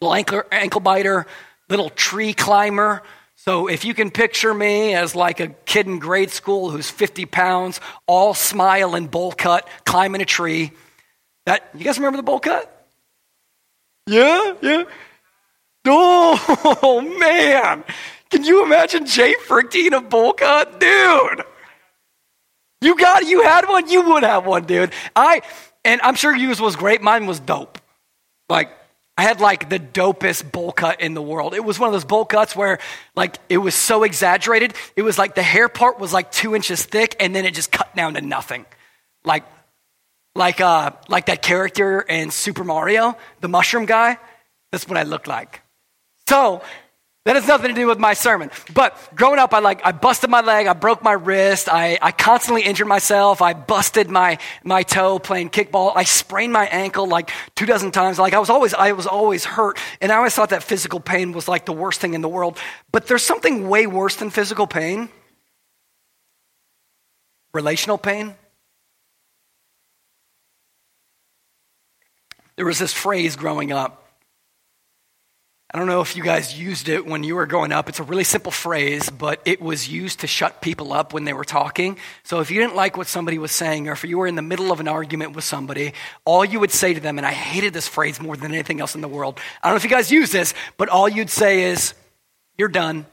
little 0.00 0.14
ankle, 0.14 0.42
ankle 0.52 0.80
biter, 0.80 1.26
little 1.68 1.90
tree 1.90 2.32
climber. 2.32 3.02
So 3.34 3.66
if 3.66 3.84
you 3.84 3.92
can 3.92 4.12
picture 4.12 4.54
me 4.54 4.94
as 4.94 5.16
like 5.16 5.40
a 5.40 5.48
kid 5.48 5.86
in 5.86 5.98
grade 5.98 6.30
school 6.30 6.70
who's 6.70 6.88
50 6.88 7.26
pounds, 7.26 7.80
all 8.06 8.34
smile 8.34 8.94
and 8.94 9.10
bowl 9.10 9.32
cut, 9.32 9.68
climbing 9.84 10.22
a 10.22 10.24
tree, 10.24 10.72
that, 11.46 11.68
you 11.74 11.84
guys 11.84 11.98
remember 11.98 12.16
the 12.16 12.22
bowl 12.22 12.40
cut? 12.40 12.70
Yeah, 14.06 14.54
yeah. 14.60 14.84
Oh, 15.86 17.00
man. 17.20 17.84
Can 18.30 18.44
you 18.44 18.64
imagine 18.64 19.06
Jay 19.06 19.34
Frick 19.34 19.74
a 19.74 20.00
bowl 20.00 20.32
cut? 20.32 20.80
Dude. 20.80 21.44
You 22.80 22.96
got 22.98 23.24
you 23.26 23.42
had 23.42 23.66
one, 23.66 23.88
you 23.88 24.02
would 24.10 24.24
have 24.24 24.44
one, 24.44 24.64
dude. 24.64 24.92
I 25.16 25.40
and 25.84 26.02
I'm 26.02 26.16
sure 26.16 26.36
yours 26.36 26.60
was 26.60 26.76
great. 26.76 27.00
Mine 27.00 27.26
was 27.26 27.40
dope. 27.40 27.78
Like 28.48 28.70
I 29.16 29.22
had 29.22 29.40
like 29.40 29.70
the 29.70 29.78
dopest 29.78 30.52
bowl 30.52 30.70
cut 30.72 31.00
in 31.00 31.14
the 31.14 31.22
world. 31.22 31.54
It 31.54 31.64
was 31.64 31.78
one 31.78 31.88
of 31.88 31.92
those 31.92 32.04
bowl 32.04 32.26
cuts 32.26 32.54
where 32.54 32.78
like 33.16 33.38
it 33.48 33.58
was 33.58 33.74
so 33.74 34.02
exaggerated. 34.02 34.74
It 34.96 35.02
was 35.02 35.16
like 35.16 35.34
the 35.34 35.42
hair 35.42 35.68
part 35.70 35.98
was 35.98 36.12
like 36.12 36.30
two 36.30 36.54
inches 36.54 36.84
thick 36.84 37.16
and 37.20 37.34
then 37.34 37.46
it 37.46 37.54
just 37.54 37.72
cut 37.72 37.94
down 37.96 38.14
to 38.14 38.20
nothing. 38.20 38.66
Like 39.24 39.44
like, 40.34 40.60
uh, 40.60 40.92
like 41.08 41.26
that 41.26 41.42
character 41.42 42.00
in 42.00 42.30
Super 42.30 42.64
Mario, 42.64 43.16
the 43.40 43.48
mushroom 43.48 43.86
guy. 43.86 44.18
That's 44.72 44.88
what 44.88 44.98
I 44.98 45.04
look 45.04 45.26
like. 45.26 45.62
So 46.28 46.62
that 47.24 47.36
has 47.36 47.48
nothing 47.48 47.68
to 47.68 47.74
do 47.74 47.86
with 47.86 47.98
my 47.98 48.12
sermon. 48.12 48.50
But 48.74 48.98
growing 49.14 49.38
up, 49.38 49.54
I 49.54 49.60
like 49.60 49.80
I 49.86 49.92
busted 49.92 50.28
my 50.28 50.42
leg, 50.42 50.66
I 50.66 50.74
broke 50.74 51.02
my 51.02 51.12
wrist, 51.12 51.70
I, 51.70 51.98
I 52.02 52.12
constantly 52.12 52.62
injured 52.62 52.86
myself, 52.86 53.40
I 53.40 53.54
busted 53.54 54.10
my 54.10 54.36
my 54.62 54.82
toe 54.82 55.18
playing 55.18 55.48
kickball, 55.48 55.92
I 55.94 56.04
sprained 56.04 56.52
my 56.52 56.66
ankle 56.66 57.06
like 57.06 57.30
two 57.56 57.64
dozen 57.64 57.92
times. 57.92 58.18
Like 58.18 58.34
I 58.34 58.40
was 58.40 58.50
always 58.50 58.74
I 58.74 58.92
was 58.92 59.06
always 59.06 59.46
hurt, 59.46 59.78
and 60.02 60.12
I 60.12 60.16
always 60.16 60.34
thought 60.34 60.50
that 60.50 60.62
physical 60.62 61.00
pain 61.00 61.32
was 61.32 61.48
like 61.48 61.64
the 61.64 61.72
worst 61.72 62.00
thing 62.00 62.12
in 62.12 62.20
the 62.20 62.28
world. 62.28 62.58
But 62.92 63.06
there's 63.06 63.22
something 63.22 63.70
way 63.70 63.86
worse 63.86 64.16
than 64.16 64.28
physical 64.28 64.66
pain. 64.66 65.08
Relational 67.54 67.96
pain. 67.96 68.34
There 72.56 72.66
was 72.66 72.78
this 72.78 72.92
phrase 72.92 73.36
growing 73.36 73.72
up. 73.72 74.04
I 75.74 75.78
don't 75.78 75.88
know 75.88 76.02
if 76.02 76.16
you 76.16 76.22
guys 76.22 76.56
used 76.56 76.88
it 76.88 77.04
when 77.04 77.24
you 77.24 77.34
were 77.34 77.46
growing 77.46 77.72
up. 77.72 77.88
It's 77.88 77.98
a 77.98 78.04
really 78.04 78.22
simple 78.22 78.52
phrase, 78.52 79.10
but 79.10 79.40
it 79.44 79.60
was 79.60 79.88
used 79.88 80.20
to 80.20 80.28
shut 80.28 80.62
people 80.62 80.92
up 80.92 81.12
when 81.12 81.24
they 81.24 81.32
were 81.32 81.44
talking. 81.44 81.98
So 82.22 82.38
if 82.38 82.52
you 82.52 82.60
didn't 82.60 82.76
like 82.76 82.96
what 82.96 83.08
somebody 83.08 83.38
was 83.38 83.50
saying, 83.50 83.88
or 83.88 83.92
if 83.92 84.04
you 84.04 84.16
were 84.16 84.28
in 84.28 84.36
the 84.36 84.42
middle 84.42 84.70
of 84.70 84.78
an 84.78 84.86
argument 84.86 85.34
with 85.34 85.42
somebody, 85.42 85.92
all 86.24 86.44
you 86.44 86.60
would 86.60 86.70
say 86.70 86.94
to 86.94 87.00
them, 87.00 87.18
and 87.18 87.26
I 87.26 87.32
hated 87.32 87.72
this 87.72 87.88
phrase 87.88 88.20
more 88.20 88.36
than 88.36 88.52
anything 88.52 88.80
else 88.80 88.94
in 88.94 89.00
the 89.00 89.08
world. 89.08 89.40
I 89.64 89.66
don't 89.66 89.72
know 89.72 89.78
if 89.78 89.84
you 89.84 89.90
guys 89.90 90.12
use 90.12 90.30
this, 90.30 90.54
but 90.76 90.88
all 90.88 91.08
you'd 91.08 91.30
say 91.30 91.64
is, 91.64 91.94
You're 92.56 92.68
done. 92.68 92.98
You 92.98 93.04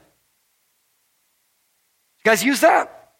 guys 2.24 2.44
use 2.44 2.60
that? 2.60 3.14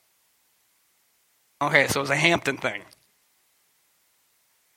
Okay, 1.60 1.88
so 1.88 1.98
it 1.98 2.02
was 2.02 2.10
a 2.10 2.16
Hampton 2.16 2.58
thing. 2.58 2.82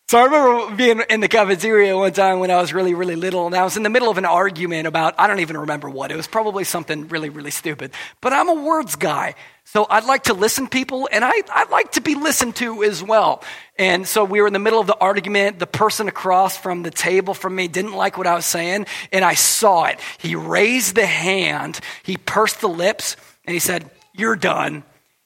So 0.08 0.20
I 0.20 0.26
remember 0.26 0.76
being 0.76 1.02
in 1.10 1.20
the 1.20 1.28
cafeteria 1.28 1.98
one 1.98 2.14
time 2.14 2.38
when 2.38 2.52
I 2.52 2.62
was 2.62 2.72
really, 2.74 2.94
really 2.94 3.16
little, 3.16 3.48
and 3.48 3.56
I 3.56 3.64
was 3.64 3.76
in 3.76 3.82
the 3.82 3.90
middle 3.90 4.12
of 4.12 4.20
an 4.20 4.26
argument 4.26 4.86
about, 4.86 5.16
I 5.18 5.26
don't 5.26 5.40
even 5.40 5.58
remember 5.58 5.90
what. 5.90 6.12
It 6.12 6.16
was 6.16 6.28
probably 6.28 6.64
something 6.64 7.08
really, 7.08 7.30
really 7.30 7.50
stupid. 7.50 7.90
But 8.22 8.32
I'm 8.32 8.48
a 8.48 8.54
words 8.54 8.96
guy. 8.98 9.34
So 9.64 9.88
I'd 9.90 10.06
like 10.06 10.26
to 10.26 10.36
listen 10.36 10.68
people, 10.68 11.10
and 11.12 11.26
I, 11.26 11.32
I'd 11.52 11.72
like 11.72 11.94
to 11.94 12.02
be 12.02 12.14
listened 12.14 12.56
to 12.58 12.84
as 12.84 13.02
well. 13.02 13.44
And 13.80 14.08
so 14.08 14.24
we 14.24 14.42
were 14.42 14.46
in 14.46 14.54
the 14.54 14.60
middle 14.60 14.80
of 14.80 14.86
the 14.86 14.96
argument. 14.96 15.58
The 15.58 15.66
person 15.66 16.08
across 16.08 16.56
from 16.56 16.84
the 16.84 16.92
table 16.92 17.34
from 17.34 17.56
me 17.56 17.68
didn't 17.68 17.94
like 17.94 18.16
what 18.16 18.28
I 18.28 18.36
was 18.36 18.46
saying, 18.46 18.86
and 19.12 19.26
I 19.26 19.34
saw 19.34 19.86
it. 19.86 20.00
He 20.20 20.36
raised 20.36 20.94
the 20.94 21.08
hand, 21.08 21.80
he 22.04 22.16
pursed 22.16 22.62
the 22.62 22.70
lips, 22.70 23.18
and 23.44 23.56
he 23.56 23.60
said, 23.60 23.90
You're 24.14 24.36
done. 24.36 24.84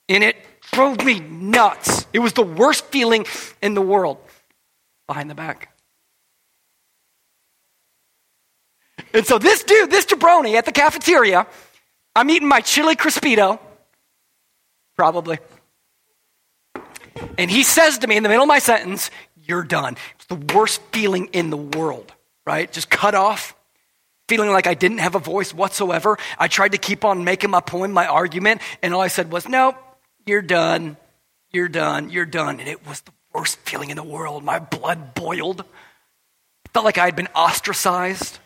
And 0.07 0.23
it 0.23 0.37
drove 0.71 1.03
me 1.03 1.19
nuts. 1.19 2.07
It 2.13 2.19
was 2.19 2.31
the 2.31 2.43
worst 2.43 2.85
feeling 2.85 3.25
in 3.61 3.73
the 3.73 3.81
world 3.81 4.19
behind 5.09 5.27
the 5.27 5.35
back. 5.35 5.75
And 9.11 9.25
so 9.25 9.39
this 9.39 9.63
dude, 9.63 9.89
this 9.89 10.05
jabroni 10.05 10.53
at 10.53 10.65
the 10.65 10.71
cafeteria, 10.71 11.47
I'm 12.15 12.29
eating 12.29 12.47
my 12.47 12.61
chili 12.61 12.95
crispito, 12.95 13.59
probably. 14.95 15.39
And 17.39 17.49
he 17.49 17.63
says 17.63 17.97
to 17.97 18.07
me 18.07 18.17
in 18.17 18.23
the 18.23 18.29
middle 18.29 18.43
of 18.43 18.47
my 18.47 18.59
sentence, 18.59 19.09
You're 19.35 19.63
done. 19.63 19.97
It's 20.15 20.25
the 20.25 20.55
worst 20.55 20.79
feeling 20.91 21.25
in 21.33 21.49
the 21.49 21.57
world, 21.57 22.13
right? 22.45 22.71
Just 22.71 22.91
cut 22.91 23.15
off, 23.15 23.55
feeling 24.27 24.51
like 24.51 24.67
I 24.67 24.75
didn't 24.75 24.99
have 24.99 25.15
a 25.15 25.19
voice 25.19 25.55
whatsoever. 25.55 26.19
I 26.37 26.47
tried 26.47 26.73
to 26.73 26.77
keep 26.77 27.03
on 27.03 27.23
making 27.23 27.49
my 27.49 27.61
point, 27.61 27.93
my 27.93 28.05
argument, 28.05 28.61
and 28.83 28.93
all 28.93 29.01
I 29.01 29.07
said 29.07 29.31
was, 29.31 29.49
Nope, 29.49 29.75
you're 30.27 30.43
done. 30.43 30.97
You're 31.51 31.67
done. 31.67 32.11
You're 32.11 32.27
done. 32.27 32.59
And 32.59 32.69
it 32.69 32.85
was 32.87 33.01
the 33.01 33.11
worst 33.33 33.57
feeling 33.59 33.89
in 33.89 33.97
the 33.97 34.03
world. 34.03 34.43
My 34.43 34.59
blood 34.59 35.13
boiled. 35.15 35.63
Felt 36.73 36.85
like 36.85 36.97
I 36.97 37.05
had 37.05 37.15
been 37.15 37.27
ostracized. 37.35 38.39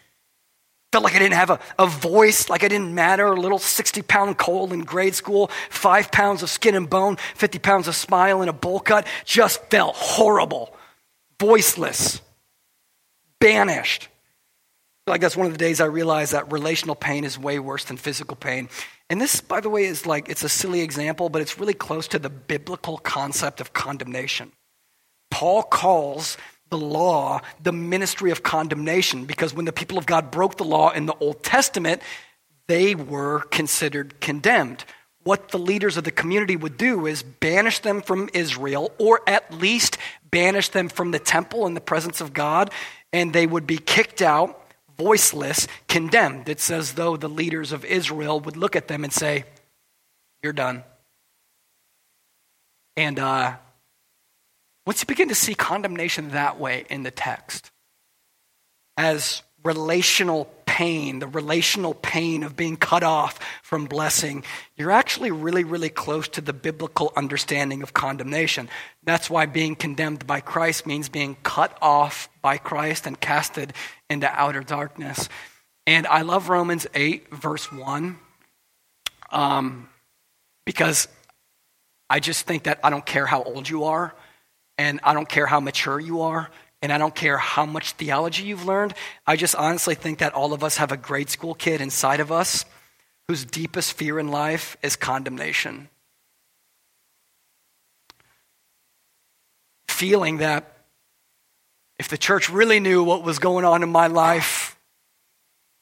Felt 0.92 1.04
like 1.04 1.16
I 1.16 1.20
didn't 1.20 1.34
have 1.34 1.50
a, 1.50 1.60
a 1.80 1.88
voice, 1.88 2.50
like 2.50 2.64
I 2.64 2.68
didn't 2.68 2.94
matter. 2.94 3.26
A 3.26 3.40
little 3.40 3.60
60 3.60 4.02
pound 4.04 4.38
Cole 4.38 4.72
in 4.72 4.82
grade 4.82 5.16
school, 5.16 5.50
five 5.70 6.12
pounds 6.12 6.44
of 6.44 6.50
skin 6.50 6.76
and 6.76 6.90
bone, 6.90 7.18
50 7.36 7.60
pounds 7.60 7.88
of 7.88 7.96
smile 7.96 8.42
and 8.42 8.50
a 8.50 8.54
bowl 8.54 8.80
cut. 8.80 9.08
Just 9.26 9.64
felt 9.72 9.96
horrible, 9.96 10.76
voiceless, 11.40 12.22
banished. 13.40 14.08
Like 15.08 15.20
that's 15.20 15.36
one 15.36 15.48
of 15.48 15.52
the 15.52 15.58
days 15.58 15.82
I 15.82 15.86
realized 15.86 16.32
that 16.32 16.52
relational 16.52 16.96
pain 16.96 17.24
is 17.24 17.38
way 17.38 17.60
worse 17.60 17.86
than 17.86 17.98
physical 17.98 18.38
pain. 18.38 18.70
And 19.10 19.20
this, 19.20 19.42
by 19.42 19.60
the 19.60 19.70
way, 19.70 19.86
is 19.86 20.06
like, 20.06 20.30
it's 20.30 20.44
a 20.44 20.50
silly 20.50 20.82
example, 20.82 21.28
but 21.30 21.42
it's 21.42 21.60
really 21.60 21.74
close 21.74 22.08
to 22.10 22.20
the 22.20 22.30
biblical 22.30 22.98
concept 22.98 23.60
of 23.60 23.74
condemnation. 23.74 24.52
Paul 25.34 25.64
calls 25.64 26.38
the 26.70 26.78
law 26.78 27.42
the 27.60 27.72
ministry 27.72 28.30
of 28.30 28.44
condemnation 28.44 29.26
because 29.26 29.52
when 29.52 29.66
the 29.66 29.74
people 29.74 29.98
of 29.98 30.06
God 30.06 30.30
broke 30.30 30.58
the 30.58 30.64
law 30.64 30.92
in 30.92 31.08
the 31.08 31.16
Old 31.16 31.42
Testament, 31.42 32.04
they 32.68 32.94
were 32.94 33.40
considered 33.50 34.22
condemned. 34.22 34.86
What 35.24 35.50
the 35.50 35.58
leaders 35.58 35.98
of 35.98 36.04
the 36.04 36.12
community 36.12 36.56
would 36.56 36.78
do 36.78 37.08
is 37.08 37.24
banish 37.24 37.80
them 37.80 38.04
from 38.04 38.30
Israel, 38.36 38.92
or 39.00 39.22
at 39.26 39.52
least 39.52 39.98
banish 40.30 40.70
them 40.70 40.88
from 40.88 41.10
the 41.10 41.18
temple 41.18 41.66
in 41.66 41.74
the 41.74 41.82
presence 41.82 42.22
of 42.22 42.32
God, 42.32 42.70
and 43.12 43.34
they 43.34 43.48
would 43.48 43.66
be 43.66 43.80
kicked 43.80 44.22
out, 44.22 44.64
voiceless, 45.00 45.68
condemned. 45.88 46.48
It's 46.48 46.70
as 46.70 46.94
though 46.94 47.18
the 47.18 47.28
leaders 47.28 47.72
of 47.72 47.84
Israel 47.86 48.40
would 48.42 48.56
look 48.56 48.76
at 48.76 48.88
them 48.88 49.04
and 49.04 49.12
say, 49.12 49.46
You're 50.44 50.54
done. 50.54 50.84
And 52.96 53.18
uh, 53.18 53.56
once 54.86 55.02
you 55.02 55.06
begin 55.08 55.30
to 55.30 55.36
see 55.36 55.56
condemnation 55.56 56.32
that 56.32 56.60
way 56.60 56.86
in 56.90 57.04
the 57.04 57.12
text, 57.12 57.72
as 58.98 59.44
relational 59.64 60.46
pain, 60.66 61.20
the 61.20 61.28
relational 61.28 61.94
pain 61.94 62.44
of 62.44 62.56
being 62.56 62.76
cut 62.76 63.04
off 63.04 63.40
from 63.62 63.86
blessing, 63.86 64.44
you're 64.76 64.92
actually 64.92 65.32
really, 65.32 65.64
really 65.64 65.90
close 65.90 66.28
to 66.28 66.42
the 66.42 66.52
biblical 66.52 67.14
understanding 67.16 67.84
of 67.84 67.94
condemnation. 67.94 68.68
That's 69.04 69.30
why 69.30 69.46
being 69.46 69.76
condemned 69.76 70.26
by 70.28 70.42
Christ 70.42 70.86
means 70.86 71.10
being 71.10 71.38
cut 71.44 71.78
off 71.82 72.28
by 72.42 72.58
Christ 72.58 73.06
and 73.06 73.20
casted 73.20 73.74
into 74.10 74.28
outer 74.28 74.62
darkness. 74.62 75.30
And 75.86 76.08
I 76.08 76.22
love 76.22 76.50
Romans 76.50 76.88
8, 76.94 77.34
verse 77.34 77.72
1, 77.72 78.18
um, 79.32 79.90
because 80.66 81.08
I 82.10 82.20
just 82.20 82.46
think 82.46 82.64
that 82.64 82.80
I 82.84 82.90
don't 82.90 83.06
care 83.06 83.26
how 83.26 83.44
old 83.44 83.70
you 83.70 83.86
are, 83.86 84.14
and 84.78 85.00
I 85.04 85.14
don't 85.14 85.30
care 85.30 85.46
how 85.46 85.60
mature 85.60 86.00
you 86.00 86.22
are, 86.22 86.50
and 86.82 86.92
I 86.92 86.98
don't 86.98 87.16
care 87.16 87.38
how 87.38 87.66
much 87.66 87.94
theology 87.94 88.44
you've 88.44 88.66
learned. 88.66 88.94
I 89.26 89.36
just 89.36 89.56
honestly 89.56 89.96
think 89.96 90.20
that 90.20 90.34
all 90.34 90.54
of 90.54 90.64
us 90.64 90.78
have 90.78 90.92
a 90.92 90.98
grade 90.98 91.30
school 91.30 91.54
kid 91.54 91.82
inside 91.82 92.20
of 92.20 92.32
us 92.32 92.66
whose 93.28 93.46
deepest 93.46 93.94
fear 93.94 94.20
in 94.20 94.28
life 94.28 94.76
is 94.84 94.96
condemnation. 94.96 95.88
Feeling 99.88 100.38
that 100.38 100.74
if 101.98 102.10
the 102.10 102.18
church 102.18 102.50
really 102.50 102.80
knew 102.82 103.04
what 103.04 103.24
was 103.24 103.40
going 103.40 103.64
on 103.64 103.84
in 103.84 103.90
my 103.90 104.08
life, 104.08 104.78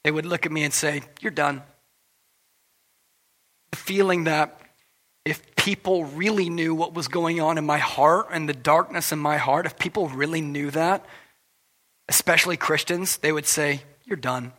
they 0.03 0.11
would 0.11 0.25
look 0.25 0.45
at 0.45 0.51
me 0.51 0.63
and 0.63 0.73
say, 0.73 1.01
You're 1.19 1.31
done. 1.31 1.63
The 3.71 3.77
feeling 3.77 4.25
that 4.25 4.60
people 5.61 6.05
really 6.05 6.49
knew 6.49 6.73
what 6.73 6.95
was 6.95 7.07
going 7.07 7.39
on 7.39 7.59
in 7.59 7.63
my 7.63 7.77
heart 7.77 8.25
and 8.31 8.49
the 8.49 8.53
darkness 8.53 9.11
in 9.11 9.19
my 9.19 9.37
heart, 9.37 9.67
if 9.67 9.77
people 9.77 10.09
really 10.09 10.41
knew 10.41 10.71
that, 10.71 11.05
especially 12.09 12.57
Christians, 12.57 13.17
they 13.17 13.31
would 13.31 13.45
say, 13.45 13.83
You're 14.03 14.17
done. 14.17 14.53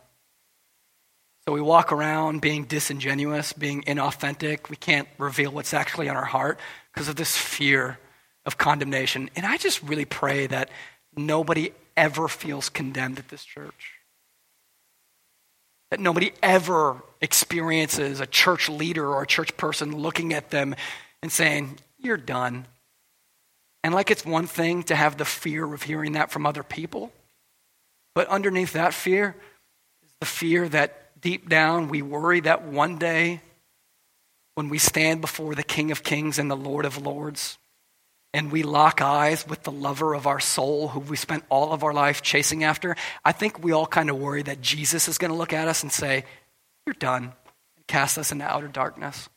So 1.45 1.51
we 1.51 1.59
walk 1.59 1.91
around 1.91 2.39
being 2.39 2.63
disingenuous, 2.63 3.51
being 3.51 3.81
inauthentic. 3.81 4.69
We 4.69 4.77
can't 4.77 5.09
reveal 5.17 5.51
what's 5.51 5.73
actually 5.73 6.07
on 6.07 6.15
our 6.15 6.23
heart 6.23 6.57
because 6.93 7.09
of 7.09 7.17
this 7.17 7.35
fear 7.35 7.99
of 8.45 8.57
condemnation. 8.57 9.29
And 9.35 9.45
I 9.45 9.57
just 9.57 9.83
really 9.83 10.05
pray 10.05 10.47
that 10.47 10.69
nobody 11.17 11.73
ever 11.97 12.29
feels 12.29 12.69
condemned 12.69 13.19
at 13.19 13.27
this 13.27 13.43
church 13.43 13.91
that 15.93 15.99
nobody 15.99 16.31
ever 16.41 17.03
experiences 17.21 18.19
a 18.19 18.25
church 18.25 18.67
leader 18.67 19.07
or 19.07 19.21
a 19.21 19.27
church 19.27 19.55
person 19.57 19.95
looking 19.95 20.33
at 20.33 20.49
them 20.49 20.73
and 21.21 21.31
saying, 21.31 21.77
You're 21.99 22.17
done. 22.17 22.65
And 23.83 23.93
like 23.93 24.09
it's 24.09 24.25
one 24.25 24.47
thing 24.47 24.81
to 24.85 24.95
have 24.95 25.19
the 25.19 25.25
fear 25.25 25.71
of 25.71 25.83
hearing 25.83 26.13
that 26.13 26.31
from 26.31 26.47
other 26.47 26.63
people, 26.63 27.13
but 28.15 28.27
underneath 28.27 28.73
that 28.73 28.95
fear 28.95 29.35
is 30.03 30.09
the 30.19 30.25
fear 30.25 30.67
that 30.69 31.21
deep 31.21 31.47
down 31.47 31.89
we 31.89 32.01
worry 32.01 32.39
that 32.39 32.63
one 32.63 32.97
day 32.97 33.41
when 34.55 34.69
we 34.69 34.79
stand 34.79 35.21
before 35.21 35.53
the 35.53 35.61
King 35.61 35.91
of 35.91 36.01
Kings 36.01 36.39
and 36.39 36.49
the 36.49 36.57
Lord 36.57 36.85
of 36.85 36.97
Lords, 36.97 37.59
and 38.33 38.51
we 38.51 38.63
lock 38.63 39.01
eyes 39.01 39.47
with 39.47 39.63
the 39.63 39.71
lover 39.71 40.15
of 40.15 40.25
our 40.25 40.39
soul 40.39 40.87
who 40.87 40.99
we 40.99 41.15
spent 41.15 41.43
all 41.49 41.71
of 41.71 41.83
our 41.83 41.93
life 41.93 42.21
chasing 42.21 42.63
after, 42.63 42.95
I 43.23 43.31
think 43.31 43.63
we 43.63 43.71
all 43.71 43.85
kind 43.85 44.09
of 44.09 44.17
worry 44.17 44.41
that 44.43 44.61
Jesus 44.61 45.07
is 45.07 45.17
going 45.17 45.31
to 45.31 45.37
look 45.37 45.53
at 45.53 45.67
us 45.67 45.83
and 45.83 45.91
say, 45.91 46.25
You're 46.85 46.95
done, 46.95 47.33
and 47.75 47.87
cast 47.87 48.17
us 48.17 48.31
into 48.31 48.45
outer 48.45 48.67
darkness. 48.67 49.29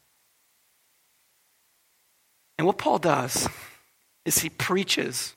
And 2.58 2.66
what 2.66 2.78
Paul 2.78 2.98
does 2.98 3.48
is 4.24 4.38
he 4.38 4.48
preaches 4.48 5.34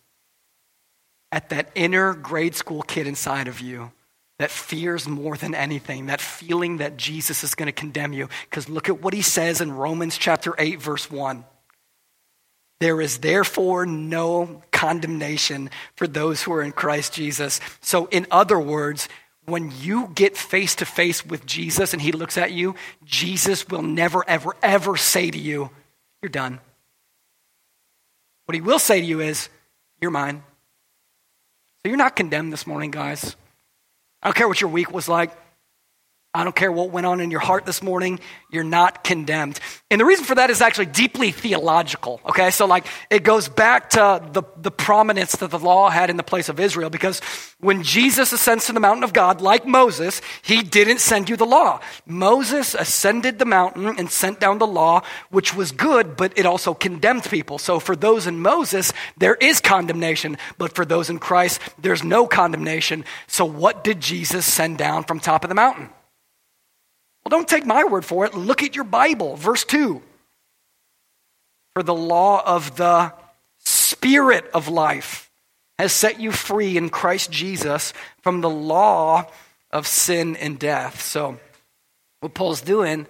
at 1.32 1.50
that 1.50 1.70
inner 1.76 2.14
grade 2.14 2.56
school 2.56 2.82
kid 2.82 3.08
inside 3.08 3.48
of 3.48 3.60
you 3.60 3.92
that 4.40 4.50
fears 4.50 5.06
more 5.06 5.36
than 5.36 5.54
anything, 5.54 6.06
that 6.06 6.22
feeling 6.22 6.78
that 6.78 6.96
Jesus 6.96 7.44
is 7.44 7.56
going 7.56 7.68
to 7.68 7.74
condemn 7.74 8.14
you. 8.14 8.30
Because 8.50 8.70
look 8.70 8.88
at 8.88 9.02
what 9.02 9.14
he 9.14 9.22
says 9.22 9.60
in 9.60 9.74
Romans 9.74 10.18
chapter 10.18 10.56
8, 10.58 10.82
verse 10.82 11.12
1. 11.12 11.44
There 12.80 13.02
is 13.02 13.18
therefore 13.20 13.86
no 13.86 14.62
condemnation 14.72 15.70
for 15.96 16.08
those 16.08 16.42
who 16.42 16.54
are 16.54 16.62
in 16.62 16.72
Christ 16.72 17.14
Jesus. 17.14 17.60
So, 17.82 18.06
in 18.08 18.26
other 18.32 18.60
words, 18.60 19.10
when 19.46 19.72
you 19.82 20.12
get 20.16 20.38
face 20.38 20.76
to 20.76 20.86
face 20.86 21.26
with 21.26 21.46
Jesus 21.46 21.92
and 21.92 22.02
he 22.02 22.12
looks 22.14 22.38
at 22.38 22.52
you, 22.52 22.76
Jesus 23.04 23.68
will 23.68 23.82
never, 23.82 24.28
ever, 24.30 24.56
ever 24.62 24.96
say 24.96 25.30
to 25.30 25.38
you, 25.38 25.72
You're 26.22 26.30
done. 26.30 26.60
What 28.46 28.56
he 28.56 28.62
will 28.62 28.80
say 28.80 29.02
to 29.02 29.06
you 29.06 29.20
is, 29.20 29.50
You're 30.00 30.12
mine. 30.12 30.44
So, 31.82 31.90
you're 31.90 31.98
not 31.98 32.16
condemned 32.16 32.54
this 32.54 32.66
morning, 32.66 32.92
guys. 32.92 33.36
I 34.22 34.28
don't 34.28 34.36
care 34.36 34.48
what 34.48 34.62
your 34.62 34.70
week 34.70 34.92
was 34.92 35.10
like. 35.10 35.32
I 36.32 36.44
don't 36.44 36.56
care 36.56 36.72
what 36.72 36.92
went 36.92 37.08
on 37.08 37.22
in 37.22 37.32
your 37.32 37.40
heart 37.40 37.66
this 37.66 37.82
morning, 37.82 38.20
you're 38.52 38.64
not 38.64 39.04
condemned. 39.04 39.60
And 39.90 40.00
the 40.00 40.06
reason 40.06 40.26
for 40.26 40.36
that 40.36 40.52
is 40.52 40.62
actually 40.62 40.86
deeply 40.86 41.32
theological, 41.32 42.22
okay? 42.24 42.52
So, 42.52 42.68
like, 42.68 42.86
it 43.10 43.24
goes 43.24 43.50
back 43.50 43.90
to 43.92 44.22
the, 44.32 44.44
the 44.56 44.70
prominence 44.70 45.38
that 45.38 45.50
the 45.50 45.58
law 45.58 45.90
had 45.90 46.12
in 46.12 46.18
the 46.18 46.24
place 46.24 46.48
of 46.48 46.60
Israel 46.60 46.92
because 46.92 47.20
when 47.60 47.82
Jesus 47.82 48.32
ascends 48.32 48.68
to 48.68 48.74
the 48.74 48.80
mountain 48.80 49.04
of 49.04 49.12
God, 49.12 49.42
like 49.42 49.66
Moses, 49.66 50.22
he 50.44 50.62
didn't 50.62 51.00
send 51.00 51.30
you 51.30 51.36
the 51.36 51.48
law. 51.48 51.80
Moses 52.06 52.76
ascended 52.76 53.40
the 53.40 53.46
mountain 53.46 53.88
and 53.98 54.12
sent 54.12 54.40
down 54.40 54.60
the 54.60 54.68
law, 54.68 55.02
which 55.32 55.56
was 55.56 55.72
good, 55.72 56.16
but 56.16 56.38
it 56.38 56.46
also 56.46 56.76
condemned 56.76 57.24
people. 57.24 57.58
So, 57.58 57.80
for 57.80 57.96
those 57.96 58.28
in 58.28 58.40
Moses, 58.40 58.94
there 59.18 59.34
is 59.34 59.60
condemnation, 59.60 60.38
but 60.60 60.76
for 60.76 60.86
those 60.86 61.10
in 61.10 61.18
Christ, 61.18 61.60
there's 61.80 62.04
no 62.04 62.28
condemnation. 62.28 63.04
So, 63.26 63.46
what 63.46 63.84
did 63.84 64.00
Jesus 64.00 64.46
send 64.46 64.78
down 64.78 65.06
from 65.06 65.20
top 65.20 65.44
of 65.44 65.50
the 65.50 65.56
mountain? 65.56 65.90
Well, 67.24 67.30
don't 67.30 67.48
take 67.48 67.66
my 67.66 67.84
word 67.84 68.06
for 68.06 68.26
it. 68.26 68.34
Look 68.34 68.64
at 68.64 68.76
your 68.76 68.86
Bible, 68.86 69.36
verse 69.36 69.64
2. 69.66 70.02
For 71.74 71.84
the 71.84 71.96
law 71.96 72.42
of 72.46 72.78
the 72.78 73.14
Spirit 73.60 74.50
of 74.54 74.68
life 74.68 75.30
has 75.78 75.94
set 75.94 76.20
you 76.20 76.32
free 76.32 76.78
in 76.78 76.90
Christ 76.90 77.32
Jesus 77.32 77.94
from 78.22 78.42
the 78.42 78.50
law 78.50 79.28
of 79.72 79.88
sin 79.88 80.36
and 80.36 80.58
death. 80.60 81.02
So, 81.02 81.40
what 82.22 82.34
Paul's 82.34 82.62
doing 82.62 83.08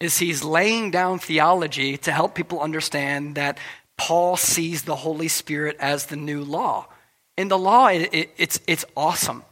is 0.00 0.18
he's 0.18 0.42
laying 0.42 0.90
down 0.90 1.18
theology 1.18 1.96
to 1.96 2.12
help 2.12 2.34
people 2.34 2.60
understand 2.60 3.34
that 3.36 3.58
Paul 3.96 4.36
sees 4.36 4.82
the 4.82 4.96
Holy 4.96 5.28
Spirit 5.28 5.76
as 5.78 6.06
the 6.06 6.16
new 6.16 6.42
law. 6.42 6.88
In 7.36 7.48
the 7.48 7.58
law, 7.58 7.88
it, 7.88 8.08
it, 8.12 8.30
it's, 8.36 8.60
it's 8.66 8.84
awesome. 8.96 9.44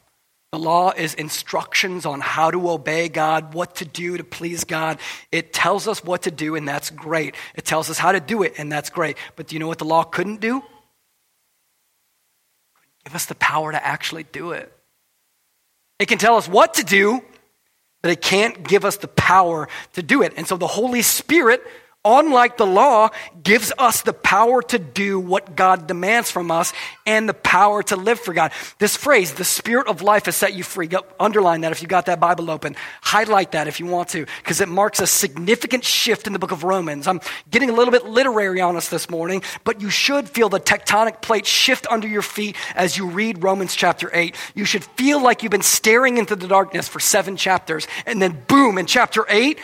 The 0.53 0.59
law 0.59 0.91
is 0.91 1.15
instructions 1.15 2.05
on 2.05 2.21
how 2.21 2.51
to 2.51 2.71
obey 2.71 3.09
God, 3.09 3.55
what 3.55 3.77
to 3.77 3.85
do 3.85 4.17
to 4.17 4.25
please 4.25 4.65
God. 4.65 4.99
It 5.31 5.53
tells 5.53 5.87
us 5.87 6.03
what 6.03 6.23
to 6.23 6.33
do, 6.33 6.57
and 6.57 6.67
that's 6.67 6.91
great. 6.91 7.37
It 7.55 7.65
tells 7.65 7.89
us 7.89 7.99
how 7.99 8.11
to 8.11 8.19
do 8.19 8.43
it, 8.43 8.55
and 8.59 8.71
that's 8.71 8.91
great. 8.91 9.17
But 9.37 9.47
do 9.47 9.55
you 9.55 9.61
know 9.61 9.69
what 9.69 9.79
the 9.79 9.85
law 9.85 10.03
couldn't 10.03 10.41
do? 10.41 10.63
Give 13.05 13.15
us 13.15 13.27
the 13.27 13.37
power 13.37 13.71
to 13.71 13.87
actually 13.87 14.25
do 14.25 14.51
it. 14.51 14.73
It 16.01 16.07
can 16.07 16.19
tell 16.19 16.37
us 16.37 16.49
what 16.49 16.75
to 16.75 16.83
do, 16.83 17.23
but 18.03 18.11
it 18.11 18.21
can't 18.21 18.67
give 18.67 18.85
us 18.85 18.97
the 18.97 19.09
power 19.09 19.69
to 19.93 20.03
do 20.03 20.23
it. 20.23 20.33
And 20.37 20.49
so 20.49 20.57
the 20.57 20.67
Holy 20.67 21.03
Spirit 21.03 21.63
unlike 22.05 22.57
the 22.57 22.67
law, 22.67 23.11
gives 23.43 23.73
us 23.77 24.03
the 24.03 24.13
power 24.13 24.63
to 24.63 24.79
do 24.79 25.21
what 25.21 25.55
God 25.55 25.87
demands 25.87 26.31
from 26.31 26.51
us 26.51 26.73
and 27.07 27.29
the 27.29 27.35
power 27.35 27.83
to 27.85 27.97
live 27.97 28.19
for 28.19 28.33
God. 28.33 28.53
This 28.79 28.97
phrase, 28.97 29.35
the 29.35 29.45
spirit 29.45 29.87
of 29.87 30.01
life 30.01 30.25
has 30.25 30.37
set 30.37 30.55
you 30.55 30.63
free. 30.63 30.87
Go, 30.87 31.05
underline 31.19 31.61
that 31.63 31.73
if 31.73 31.83
you 31.83 31.89
got 31.89 32.07
that 32.07 32.19
Bible 32.19 32.51
open. 32.51 32.75
Highlight 33.03 33.53
that 33.53 33.69
if 33.69 33.81
you 33.81 33.87
want 33.87 34.09
to, 34.11 34.27
because 34.39 34.61
it 34.61 34.69
marks 34.69 35.01
a 35.01 35.07
significant 35.07 35.85
shift 35.85 36.27
in 36.27 36.33
the 36.33 36.39
book 36.39 36.53
of 36.53 36.65
Romans. 36.65 37.07
I'm 37.07 37.21
getting 37.51 37.69
a 37.69 37.75
little 37.75 37.93
bit 37.93 38.07
literary 38.07 38.61
on 38.61 38.77
us 38.77 38.89
this 38.89 39.11
morning, 39.11 39.43
but 39.65 39.81
you 39.81 39.91
should 39.91 40.29
feel 40.29 40.49
the 40.49 40.61
tectonic 40.61 41.21
plate 41.21 41.47
shift 41.47 41.87
under 41.91 42.09
your 42.09 42.23
feet 42.23 42.57
as 42.75 42.97
you 42.97 43.09
read 43.09 43.43
Romans 43.43 43.75
chapter 43.75 44.11
8. 44.13 44.35
You 44.55 44.65
should 44.65 44.85
feel 44.85 45.23
like 45.23 45.43
you've 45.43 45.51
been 45.51 45.63
staring 45.63 46.17
into 46.17 46.37
the 46.37 46.49
darkness 46.49 46.89
for 46.89 47.01
seven 47.01 47.37
chapters, 47.37 47.87
and 48.07 48.23
then 48.23 48.43
boom, 48.47 48.79
in 48.79 48.87
chapter 48.87 49.27
8, 49.29 49.59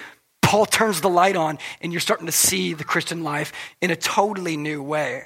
Paul 0.47 0.65
turns 0.65 1.01
the 1.01 1.09
light 1.09 1.35
on, 1.35 1.59
and 1.81 1.93
you're 1.93 1.99
starting 1.99 2.27
to 2.27 2.33
see 2.33 2.73
the 2.73 2.85
Christian 2.85 3.25
life 3.25 3.53
in 3.81 3.91
a 3.91 3.97
totally 3.97 4.57
new 4.57 4.81
way. 4.81 5.25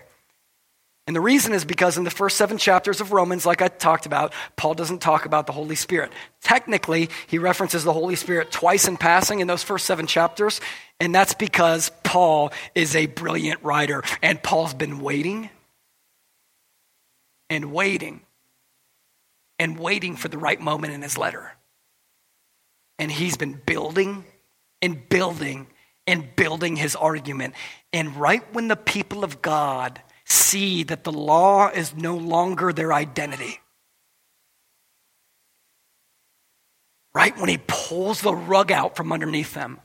And 1.07 1.15
the 1.15 1.21
reason 1.21 1.53
is 1.53 1.63
because 1.67 1.99
in 1.99 2.05
the 2.05 2.11
first 2.11 2.39
seven 2.39 2.57
chapters 2.57 3.03
of 3.03 3.13
Romans, 3.13 3.45
like 3.45 3.61
I 3.61 3.69
talked 3.69 4.07
about, 4.07 4.33
Paul 4.57 4.73
doesn't 4.73 5.01
talk 5.01 5.27
about 5.27 5.47
the 5.47 5.53
Holy 5.53 5.75
Spirit. 5.75 6.11
Technically, 6.41 7.11
he 7.27 7.37
references 7.37 7.85
the 7.85 7.93
Holy 7.93 8.17
Spirit 8.17 8.51
twice 8.51 8.89
in 8.89 8.97
passing 8.97 9.41
in 9.41 9.47
those 9.47 9.63
first 9.63 9.85
seven 9.85 10.07
chapters, 10.07 10.59
and 10.99 11.15
that's 11.15 11.35
because 11.35 11.91
Paul 12.03 12.51
is 12.75 12.97
a 12.97 13.05
brilliant 13.05 13.63
writer, 13.63 14.03
and 14.23 14.43
Paul's 14.43 14.73
been 14.73 15.01
waiting 15.01 15.51
and 17.51 17.73
waiting 17.73 18.23
and 19.59 19.79
waiting 19.79 20.17
for 20.17 20.29
the 20.29 20.39
right 20.39 20.59
moment 20.59 20.95
in 20.95 21.03
his 21.03 21.19
letter. 21.19 21.53
And 22.99 23.13
he's 23.13 23.37
been 23.37 23.61
building 23.67 24.25
and 24.83 25.09
building 25.09 25.67
and 26.07 26.35
building 26.37 26.77
his 26.77 26.97
argument. 26.97 27.55
And 27.93 28.17
right 28.17 28.43
when 28.55 28.69
the 28.69 28.77
people 28.77 29.25
of 29.25 29.43
God 29.43 30.01
see 30.25 30.83
that 30.85 31.05
the 31.05 31.13
law 31.13 31.69
is 31.69 31.95
no 31.95 32.17
longer 32.17 32.73
their 32.73 32.93
identity, 32.93 33.61
right 37.15 37.37
when 37.37 37.49
he 37.49 37.59
pulls 37.67 38.21
the 38.21 38.35
rug 38.35 38.71
out 38.71 38.97
from 38.97 39.13
underneath 39.13 39.55
them. 39.55 39.81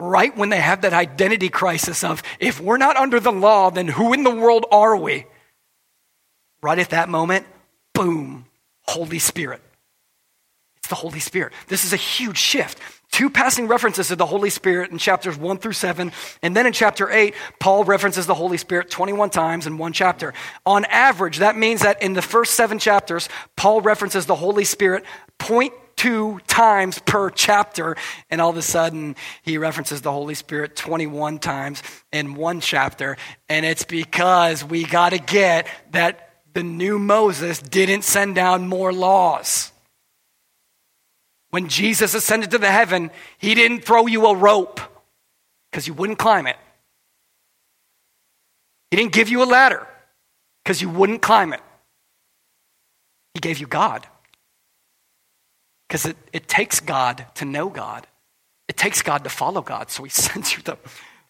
Right 0.00 0.36
when 0.36 0.48
they 0.48 0.60
have 0.60 0.82
that 0.82 0.92
identity 0.92 1.48
crisis 1.48 2.04
of, 2.04 2.22
if 2.38 2.60
we're 2.60 2.76
not 2.76 2.96
under 2.96 3.18
the 3.18 3.32
law, 3.32 3.70
then 3.70 3.88
who 3.88 4.12
in 4.12 4.22
the 4.22 4.30
world 4.30 4.64
are 4.70 4.96
we? 4.96 5.26
Right 6.62 6.78
at 6.78 6.90
that 6.90 7.08
moment, 7.08 7.46
boom, 7.94 8.46
Holy 8.82 9.18
Spirit. 9.18 9.60
It's 10.88 10.98
the 10.98 11.06
Holy 11.06 11.20
Spirit. 11.20 11.52
This 11.66 11.84
is 11.84 11.92
a 11.92 11.96
huge 11.96 12.38
shift. 12.38 12.78
Two 13.10 13.28
passing 13.28 13.68
references 13.68 14.08
to 14.08 14.16
the 14.16 14.24
Holy 14.24 14.48
Spirit 14.48 14.90
in 14.90 14.96
chapters 14.96 15.36
1 15.36 15.58
through 15.58 15.74
7. 15.74 16.10
And 16.42 16.56
then 16.56 16.66
in 16.66 16.72
chapter 16.72 17.10
8, 17.10 17.34
Paul 17.60 17.84
references 17.84 18.24
the 18.24 18.34
Holy 18.34 18.56
Spirit 18.56 18.88
21 18.88 19.28
times 19.28 19.66
in 19.66 19.76
one 19.76 19.92
chapter. 19.92 20.32
On 20.64 20.86
average, 20.86 21.40
that 21.40 21.58
means 21.58 21.82
that 21.82 22.00
in 22.00 22.14
the 22.14 22.22
first 22.22 22.54
seven 22.54 22.78
chapters, 22.78 23.28
Paul 23.54 23.82
references 23.82 24.24
the 24.24 24.34
Holy 24.34 24.64
Spirit 24.64 25.04
0.2 25.40 26.40
times 26.46 27.00
per 27.00 27.28
chapter. 27.28 27.94
And 28.30 28.40
all 28.40 28.48
of 28.48 28.56
a 28.56 28.62
sudden, 28.62 29.14
he 29.42 29.58
references 29.58 30.00
the 30.00 30.12
Holy 30.12 30.34
Spirit 30.34 30.74
21 30.74 31.38
times 31.38 31.82
in 32.14 32.34
one 32.34 32.62
chapter. 32.62 33.18
And 33.50 33.66
it's 33.66 33.84
because 33.84 34.64
we 34.64 34.84
got 34.84 35.10
to 35.10 35.18
get 35.18 35.66
that 35.90 36.30
the 36.54 36.62
new 36.62 36.98
Moses 36.98 37.60
didn't 37.60 38.04
send 38.04 38.36
down 38.36 38.68
more 38.68 38.90
laws. 38.90 39.70
When 41.50 41.68
Jesus 41.68 42.14
ascended 42.14 42.50
to 42.50 42.58
the 42.58 42.70
heaven, 42.70 43.10
he 43.38 43.54
didn't 43.54 43.84
throw 43.84 44.06
you 44.06 44.26
a 44.26 44.34
rope 44.34 44.80
because 45.70 45.86
you 45.86 45.94
wouldn't 45.94 46.18
climb 46.18 46.46
it. 46.46 46.56
He 48.90 48.96
didn't 48.96 49.12
give 49.12 49.28
you 49.28 49.42
a 49.42 49.46
ladder 49.46 49.86
because 50.62 50.82
you 50.82 50.88
wouldn't 50.88 51.22
climb 51.22 51.52
it. 51.52 51.60
He 53.34 53.40
gave 53.40 53.58
you 53.58 53.66
God. 53.66 54.06
Because 55.88 56.06
it, 56.06 56.16
it 56.32 56.48
takes 56.48 56.80
God 56.80 57.26
to 57.36 57.44
know 57.44 57.68
God. 57.68 58.06
It 58.68 58.76
takes 58.76 59.00
God 59.00 59.24
to 59.24 59.30
follow 59.30 59.62
God. 59.62 59.90
So 59.90 60.02
he 60.04 60.10
sends 60.26 60.54
you 60.54 60.62
the, 60.62 60.76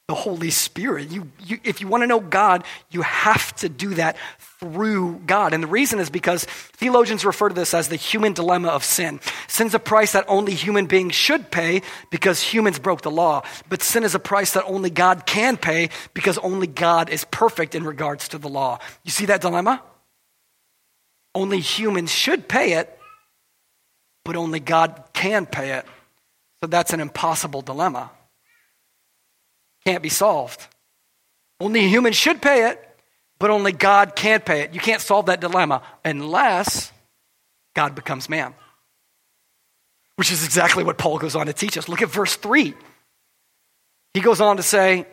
the 0.08 0.14
Holy 0.14 0.48
Spirit. 0.48 1.10
You, 1.10 1.30
you, 1.44 1.60
if 1.64 1.82
you 1.82 1.86
want 1.86 2.02
to 2.02 2.06
know 2.06 2.18
God, 2.18 2.64
you 2.90 3.02
have 3.02 3.54
to 3.56 3.68
do 3.68 3.92
that 3.94 4.16
through 4.38 5.20
God. 5.26 5.52
And 5.52 5.62
the 5.62 5.68
reason 5.68 5.98
is 5.98 6.08
because 6.08 6.44
theologians 6.44 7.26
refer 7.26 7.50
to 7.50 7.54
this 7.54 7.74
as 7.74 7.88
the 7.88 7.96
human 7.96 8.32
dilemma 8.32 8.68
of 8.68 8.82
sin. 8.84 9.20
Sin's 9.48 9.74
a 9.74 9.78
price 9.78 10.12
that 10.12 10.24
only 10.26 10.54
human 10.54 10.86
beings 10.86 11.14
should 11.14 11.50
pay 11.50 11.82
because 12.08 12.40
humans 12.40 12.78
broke 12.78 13.02
the 13.02 13.10
law. 13.10 13.42
But 13.68 13.82
sin 13.82 14.02
is 14.02 14.14
a 14.14 14.18
price 14.18 14.54
that 14.54 14.64
only 14.64 14.88
God 14.88 15.26
can 15.26 15.58
pay 15.58 15.90
because 16.14 16.38
only 16.38 16.66
God 16.66 17.10
is 17.10 17.24
perfect 17.26 17.74
in 17.74 17.84
regards 17.84 18.28
to 18.28 18.38
the 18.38 18.48
law. 18.48 18.78
You 19.04 19.10
see 19.10 19.26
that 19.26 19.42
dilemma? 19.42 19.82
Only 21.34 21.60
humans 21.60 22.10
should 22.10 22.48
pay 22.48 22.72
it, 22.72 22.98
but 24.24 24.36
only 24.36 24.58
God 24.58 25.04
can 25.12 25.44
pay 25.44 25.72
it. 25.72 25.84
So 26.62 26.66
that's 26.66 26.94
an 26.94 27.00
impossible 27.00 27.60
dilemma 27.60 28.10
can't 29.88 30.02
be 30.02 30.10
solved. 30.10 30.66
Only 31.60 31.88
humans 31.88 32.14
should 32.14 32.42
pay 32.42 32.68
it, 32.68 32.78
but 33.38 33.48
only 33.48 33.72
God 33.72 34.14
can 34.14 34.40
pay 34.40 34.60
it. 34.60 34.74
You 34.74 34.80
can't 34.80 35.00
solve 35.00 35.26
that 35.26 35.40
dilemma 35.40 35.80
unless 36.04 36.92
God 37.74 37.94
becomes 37.94 38.28
man. 38.28 38.52
Which 40.16 40.30
is 40.30 40.44
exactly 40.44 40.84
what 40.84 40.98
Paul 40.98 41.18
goes 41.18 41.34
on 41.34 41.46
to 41.46 41.54
teach 41.54 41.78
us. 41.78 41.88
Look 41.88 42.02
at 42.02 42.10
verse 42.10 42.36
3. 42.36 42.74
He 44.12 44.20
goes 44.20 44.42
on 44.42 44.58
to 44.58 44.62
say, 44.62 45.06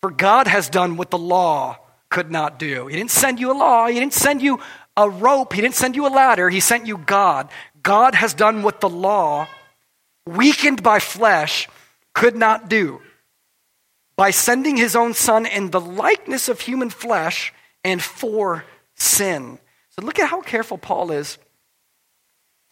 For 0.00 0.10
God 0.10 0.46
has 0.46 0.70
done 0.70 0.96
what 0.96 1.10
the 1.10 1.18
law 1.18 1.78
could 2.08 2.30
not 2.30 2.58
do. 2.58 2.86
He 2.86 2.96
didn't 2.96 3.10
send 3.10 3.40
you 3.40 3.52
a 3.52 3.58
law, 3.58 3.88
He 3.88 4.00
didn't 4.00 4.14
send 4.14 4.40
you 4.40 4.58
a 4.96 5.10
rope, 5.10 5.52
He 5.52 5.60
didn't 5.60 5.74
send 5.74 5.96
you 5.96 6.06
a 6.06 6.08
ladder, 6.08 6.48
He 6.48 6.60
sent 6.60 6.86
you 6.86 6.96
God. 6.96 7.50
God 7.82 8.14
has 8.14 8.32
done 8.32 8.62
what 8.62 8.80
the 8.80 8.88
law, 8.88 9.48
weakened 10.26 10.82
by 10.82 10.98
flesh, 10.98 11.68
could 12.14 12.36
not 12.36 12.70
do 12.70 13.02
by 14.16 14.30
sending 14.30 14.76
his 14.76 14.94
own 14.94 15.14
son 15.14 15.46
in 15.46 15.70
the 15.70 15.80
likeness 15.80 16.48
of 16.48 16.60
human 16.60 16.90
flesh 16.90 17.52
and 17.84 18.02
for 18.02 18.64
sin. 18.94 19.58
So 19.90 20.02
look 20.02 20.18
at 20.18 20.28
how 20.28 20.40
careful 20.40 20.78
Paul 20.78 21.10
is 21.10 21.38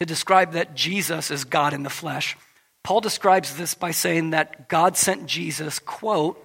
to 0.01 0.07
describe 0.07 0.53
that 0.53 0.75
Jesus 0.75 1.31
is 1.31 1.45
God 1.45 1.73
in 1.73 1.83
the 1.83 1.91
flesh. 1.91 2.37
Paul 2.83 3.01
describes 3.01 3.57
this 3.57 3.75
by 3.75 3.91
saying 3.91 4.31
that 4.31 4.69
God 4.69 4.97
sent 4.97 5.27
Jesus, 5.27 5.79
quote, 5.79 6.43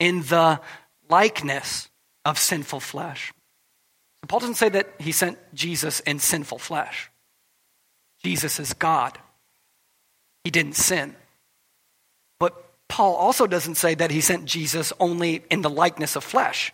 in 0.00 0.22
the 0.22 0.60
likeness 1.08 1.88
of 2.24 2.38
sinful 2.38 2.80
flesh. 2.80 3.32
So 4.20 4.26
Paul 4.26 4.40
doesn't 4.40 4.56
say 4.56 4.68
that 4.70 4.92
he 4.98 5.12
sent 5.12 5.38
Jesus 5.54 6.00
in 6.00 6.18
sinful 6.18 6.58
flesh. 6.58 7.10
Jesus 8.24 8.58
is 8.58 8.72
God. 8.74 9.16
He 10.42 10.50
didn't 10.50 10.74
sin. 10.74 11.14
Paul 12.88 13.14
also 13.14 13.46
doesn't 13.46 13.76
say 13.76 13.94
that 13.94 14.10
he 14.10 14.20
sent 14.20 14.46
Jesus 14.46 14.92
only 14.98 15.44
in 15.50 15.62
the 15.62 15.70
likeness 15.70 16.16
of 16.16 16.24
flesh, 16.24 16.72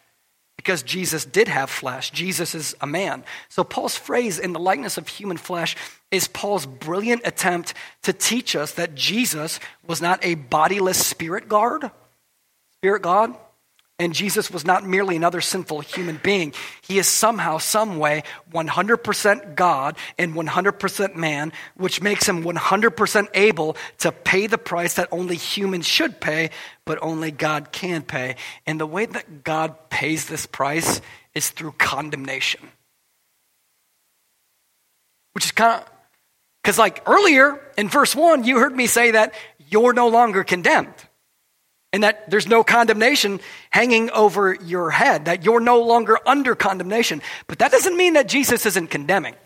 because 0.56 0.82
Jesus 0.82 1.24
did 1.24 1.48
have 1.48 1.68
flesh. 1.68 2.10
Jesus 2.10 2.54
is 2.54 2.74
a 2.80 2.86
man. 2.86 3.24
So, 3.48 3.64
Paul's 3.64 3.96
phrase, 3.96 4.38
in 4.38 4.52
the 4.52 4.60
likeness 4.60 4.96
of 4.96 5.08
human 5.08 5.36
flesh, 5.36 5.76
is 6.10 6.28
Paul's 6.28 6.64
brilliant 6.64 7.22
attempt 7.24 7.74
to 8.02 8.12
teach 8.12 8.54
us 8.54 8.72
that 8.72 8.94
Jesus 8.94 9.58
was 9.86 10.00
not 10.00 10.24
a 10.24 10.36
bodiless 10.36 11.04
spirit 11.04 11.48
guard, 11.48 11.90
spirit 12.76 13.02
God, 13.02 13.34
and 13.98 14.12
Jesus 14.12 14.50
was 14.50 14.64
not 14.64 14.84
merely 14.84 15.14
another 15.14 15.40
sinful 15.40 15.80
human 15.80 16.18
being. 16.20 16.52
He 16.82 16.98
is 16.98 17.06
somehow, 17.06 17.58
some 17.58 17.98
way, 17.98 18.24
100% 18.52 19.54
God 19.54 19.96
and 20.18 20.34
100% 20.34 21.14
man, 21.14 21.52
which 21.76 22.02
makes 22.02 22.28
him 22.28 22.42
100% 22.42 23.28
able 23.34 23.76
to 23.98 24.10
pay 24.10 24.48
the 24.48 24.58
price 24.58 24.94
that 24.94 25.08
only 25.12 25.36
humans 25.36 25.86
should 25.86 26.20
pay, 26.20 26.50
but 26.84 26.98
only 27.02 27.30
God 27.30 27.70
can 27.70 28.02
pay. 28.02 28.34
And 28.66 28.80
the 28.80 28.86
way 28.86 29.06
that 29.06 29.44
God 29.44 29.90
pays 29.90 30.26
this 30.26 30.46
price 30.46 31.00
is 31.32 31.50
through 31.50 31.72
condemnation. 31.78 32.68
Which 35.34 35.44
is 35.44 35.52
kind 35.52 35.82
of, 35.82 35.90
because 36.62 36.78
like 36.78 37.08
earlier 37.08 37.60
in 37.78 37.88
verse 37.88 38.16
1, 38.16 38.42
you 38.42 38.58
heard 38.58 38.74
me 38.74 38.88
say 38.88 39.12
that 39.12 39.34
you're 39.68 39.92
no 39.92 40.08
longer 40.08 40.42
condemned 40.42 40.94
and 41.94 42.02
that 42.02 42.28
there's 42.28 42.48
no 42.48 42.64
condemnation 42.64 43.38
hanging 43.70 44.10
over 44.10 44.52
your 44.52 44.90
head, 44.90 45.26
that 45.26 45.44
you're 45.44 45.60
no 45.60 45.80
longer 45.80 46.18
under 46.26 46.56
condemnation. 46.56 47.22
But 47.46 47.60
that 47.60 47.70
doesn't 47.70 47.96
mean 47.96 48.14
that 48.14 48.26
Jesus 48.26 48.66
isn't 48.66 48.90
condemning. 48.90 49.36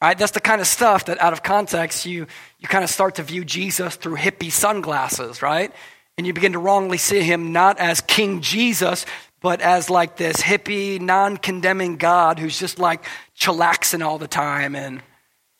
Right? 0.00 0.16
That's 0.16 0.32
the 0.32 0.40
kind 0.40 0.62
of 0.62 0.66
stuff 0.66 1.04
that 1.04 1.20
out 1.20 1.34
of 1.34 1.42
context 1.42 2.06
you, 2.06 2.26
you 2.58 2.68
kind 2.68 2.82
of 2.82 2.88
start 2.88 3.16
to 3.16 3.22
view 3.22 3.44
Jesus 3.44 3.96
through 3.96 4.16
hippie 4.16 4.50
sunglasses, 4.50 5.42
right? 5.42 5.70
And 6.16 6.26
you 6.26 6.32
begin 6.32 6.54
to 6.54 6.58
wrongly 6.58 6.96
see 6.96 7.20
him 7.20 7.52
not 7.52 7.78
as 7.78 8.00
King 8.00 8.40
Jesus, 8.40 9.04
but 9.42 9.60
as 9.60 9.90
like 9.90 10.16
this 10.16 10.38
hippie, 10.38 10.98
non 10.98 11.36
condemning 11.36 11.98
God 11.98 12.38
who's 12.38 12.58
just 12.58 12.78
like 12.78 13.04
chillaxing 13.38 14.02
all 14.02 14.16
the 14.16 14.26
time 14.26 14.74
and 14.74 15.02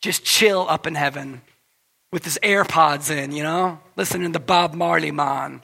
just 0.01 0.23
chill 0.23 0.65
up 0.67 0.87
in 0.87 0.95
heaven 0.95 1.43
with 2.11 2.25
his 2.25 2.39
AirPods 2.41 3.15
in, 3.15 3.31
you 3.31 3.43
know, 3.43 3.79
listening 3.95 4.33
to 4.33 4.39
Bob 4.39 4.73
Marley, 4.73 5.11
man. 5.11 5.61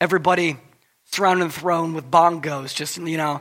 Everybody 0.00 0.58
surrounding 1.06 1.48
the 1.48 1.52
throne 1.54 1.94
with 1.94 2.10
bongos, 2.10 2.74
just, 2.74 2.96
you 2.98 3.16
know, 3.16 3.40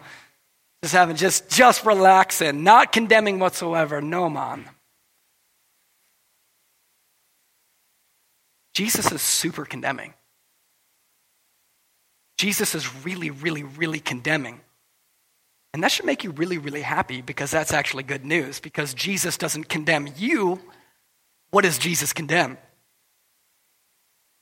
just 0.82 0.94
having, 0.94 1.16
just, 1.16 1.50
just 1.50 1.86
relaxing, 1.86 2.64
not 2.64 2.92
condemning 2.92 3.40
whatsoever. 3.40 4.02
No, 4.02 4.30
man. 4.30 4.70
Jesus 8.74 9.12
is 9.12 9.22
super 9.22 9.66
condemning. 9.66 10.14
Jesus 12.38 12.76
is 12.76 13.06
really, 13.06 13.30
really, 13.32 13.64
really 13.64 14.00
condemning. 14.00 14.60
And 15.74 15.84
that 15.84 15.92
should 15.92 16.06
make 16.06 16.24
you 16.24 16.32
really, 16.32 16.58
really 16.58 16.82
happy 16.82 17.22
because 17.22 17.52
that's 17.52 17.74
actually 17.74 18.04
good 18.04 18.26
news 18.26 18.60
because 18.60 18.94
Jesus 18.94 19.38
doesn't 19.38 19.70
condemn 19.70 20.08
you. 20.18 20.60
What 21.52 21.64
does 21.64 21.78
Jesus 21.78 22.14
condemn? 22.14 22.58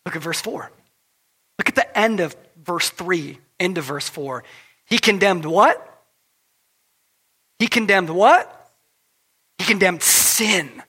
Look 0.06 0.15
at 0.15 0.21
verse 0.21 0.41
4. 0.41 0.71
At 1.74 1.88
the 1.88 1.98
end 1.98 2.20
of 2.20 2.36
verse 2.64 2.92
3, 2.92 3.40
end 3.60 3.80
of 3.80 3.86
verse 3.86 4.08
4. 4.08 4.44
He 4.86 5.00
condemned 5.00 5.44
what? 5.44 6.04
He 7.58 7.68
condemned 7.68 8.12
what? 8.12 8.72
He 9.58 9.64
condemned 9.64 10.04
sin 10.04 10.84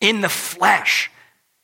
in 0.00 0.22
the 0.22 0.28
flesh 0.28 1.08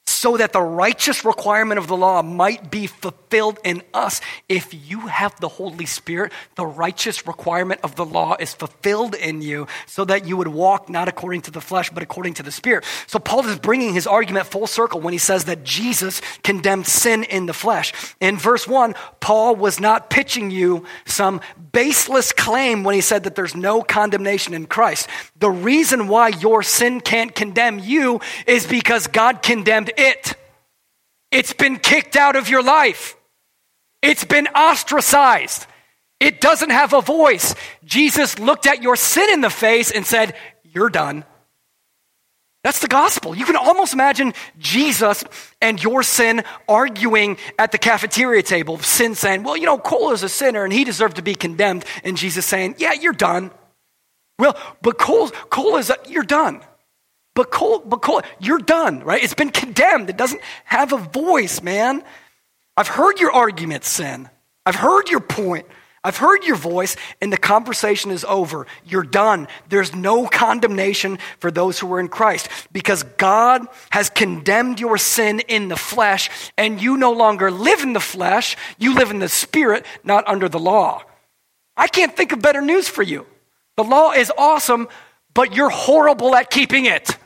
so 0.07 0.37
that 0.37 0.53
the 0.53 0.61
righteous 0.61 1.25
requirement 1.25 1.79
of 1.79 1.87
the 1.87 1.97
law 1.97 2.23
might 2.23 2.71
be 2.71 2.87
fulfilled 2.87 3.59
in 3.65 3.83
us. 3.95 4.21
If 4.49 4.73
you 4.88 5.07
have 5.07 5.38
the 5.41 5.49
Holy 5.49 5.87
Spirit, 5.87 6.33
the 6.57 6.67
righteous 6.67 7.27
requirement 7.27 7.81
of 7.85 7.95
the 7.95 8.05
law 8.05 8.37
is 8.38 8.53
fulfilled 8.53 9.15
in 9.15 9.43
you 9.43 9.67
so 9.87 10.05
that 10.05 10.27
you 10.27 10.37
would 10.37 10.49
walk 10.49 10.88
not 10.88 11.09
according 11.09 11.43
to 11.43 11.51
the 11.51 11.61
flesh, 11.61 11.91
but 11.91 12.03
according 12.03 12.35
to 12.35 12.43
the 12.43 12.51
Spirit. 12.51 12.85
So 13.07 13.19
Paul 13.19 13.47
is 13.47 13.59
bringing 13.59 13.95
his 13.95 14.07
argument 14.07 14.47
full 14.47 14.67
circle 14.67 15.01
when 15.01 15.12
he 15.12 15.19
says 15.19 15.45
that 15.45 15.62
Jesus 15.65 16.21
condemned 16.43 16.87
sin 16.87 17.23
in 17.25 17.47
the 17.47 17.55
flesh. 17.55 17.93
In 18.21 18.37
verse 18.37 18.67
1, 18.67 18.95
Paul 19.23 19.55
was 19.55 19.81
not 19.81 20.11
pitching 20.11 20.51
you 20.51 20.85
some 21.07 21.41
baseless 21.71 22.33
claim 22.33 22.83
when 22.83 22.97
he 22.97 23.01
said 23.01 23.23
that 23.25 23.37
there's 23.37 23.55
no 23.55 23.81
condemnation 23.81 24.53
in 24.53 24.67
Christ. 24.67 25.09
The 25.39 25.51
reason 25.51 26.09
why 26.09 26.29
your 26.29 26.63
sin 26.63 27.01
can't 27.01 27.35
condemn 27.35 27.79
you 27.79 28.21
is 28.47 28.67
because 28.67 29.07
God 29.07 29.41
condemned 29.41 29.93
it. 29.97 30.35
It's 31.31 31.55
been 31.55 31.79
kicked 31.79 32.17
out 32.17 32.35
of 32.35 32.51
your 32.51 32.65
life. 32.65 33.17
It's 34.03 34.25
been 34.25 34.49
ostracized. 34.49 35.67
It 36.19 36.41
doesn't 36.41 36.71
have 36.71 36.93
a 36.93 37.01
voice. 37.01 37.55
Jesus 37.85 38.41
looked 38.41 38.67
at 38.67 38.83
your 38.83 38.97
sin 38.97 39.33
in 39.33 39.41
the 39.41 39.51
face 39.51 39.93
and 39.93 40.05
said, 40.05 40.35
You're 40.65 40.91
done. 40.91 41.25
That's 42.62 42.79
the 42.79 42.88
gospel. 42.88 43.35
You 43.35 43.44
can 43.44 43.57
almost 43.57 43.92
imagine 43.92 44.35
Jesus 44.59 45.25
and 45.61 45.83
your 45.83 46.05
sin 46.05 46.44
arguing 46.68 47.37
at 47.59 47.72
the 47.72 47.79
cafeteria 47.79 48.42
table. 48.42 48.79
Sin 48.79 49.16
saying, 49.16 49.42
Well, 49.42 49.57
you 49.57 49.66
know, 49.66 49.79
Cole 49.79 50.12
is 50.12 50.22
a 50.22 50.29
sinner 50.29 50.62
and 50.62 50.72
he 50.72 50.85
deserved 50.85 51.16
to 51.16 51.22
be 51.22 51.35
condemned. 51.35 51.85
And 52.05 52.16
Jesus 52.16 52.46
saying, 52.46 52.77
Yeah, 52.79 52.92
you're 52.92 53.12
done. 53.12 53.51
Well, 54.38 54.57
but 54.81 54.96
Cole, 54.96 55.29
Cole 55.29 55.77
is, 55.77 55.90
a, 55.90 55.96
you're 56.09 56.22
done. 56.22 56.62
But 57.35 57.51
Cole, 57.51 57.81
but 57.81 58.01
Cole, 58.03 58.22
you're 58.38 58.59
done, 58.59 59.01
right? 59.01 59.22
It's 59.22 59.35
been 59.35 59.51
condemned. 59.51 60.11
It 60.11 60.16
doesn't 60.16 60.40
have 60.64 60.92
a 60.92 60.98
voice, 60.98 61.62
man. 61.62 62.05
I've 62.77 62.88
heard 62.88 63.18
your 63.18 63.33
argument, 63.33 63.85
sin. 63.85 64.29
I've 64.64 64.77
heard 64.77 65.09
your 65.09 65.20
point. 65.20 65.66
I've 66.05 66.17
heard 66.17 66.43
your 66.43 66.57
voice, 66.57 66.97
and 67.21 67.33
the 67.33 67.37
conversation 67.37 68.11
is 68.11 68.25
over. 68.25 68.67
You're 68.85 69.05
done. 69.05 69.47
There's 69.69 69.95
no 69.95 70.27
condemnation 70.27 71.19
for 71.38 71.53
those 71.53 71.79
who 71.79 71.93
are 71.95 72.01
in 72.01 72.09
Christ 72.09 72.49
because 72.73 73.05
God 73.05 73.67
has 73.91 74.11
condemned 74.11 74.81
your 74.81 74.99
sin 74.99 75.41
in 75.41 75.69
the 75.69 75.77
flesh, 75.77 76.29
and 76.59 76.83
you 76.83 76.97
no 76.97 77.12
longer 77.12 77.53
live 77.53 77.83
in 77.83 77.93
the 77.93 78.01
flesh. 78.01 78.57
You 78.79 78.97
live 78.97 79.11
in 79.11 79.21
the 79.21 79.29
spirit, 79.29 79.87
not 80.03 80.27
under 80.27 80.49
the 80.49 80.59
law. 80.59 81.03
I 81.77 81.87
can't 81.87 82.17
think 82.17 82.33
of 82.33 82.43
better 82.43 82.61
news 82.61 82.88
for 82.88 83.03
you. 83.03 83.25
The 83.77 83.85
law 83.85 84.11
is 84.11 84.33
awesome, 84.37 84.88
but 85.35 85.55
you're 85.55 85.71
horrible 85.71 86.35
at 86.35 86.51
keeping 86.51 86.87
it. 86.87 87.17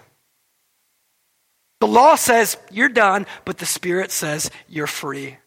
The 1.81 1.87
law 1.89 2.15
says 2.17 2.59
you're 2.71 2.91
done, 2.91 3.27
but 3.47 3.57
the 3.57 3.67
spirit 3.67 4.11
says 4.11 4.51
you're 4.69 4.87
free. 4.87 5.39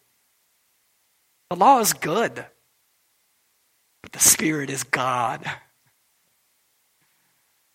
The 1.50 1.56
law 1.56 1.78
is 1.78 1.92
good. 1.92 2.44
But 4.10 4.20
the 4.20 4.28
Spirit 4.28 4.70
is 4.70 4.82
God. 4.82 5.48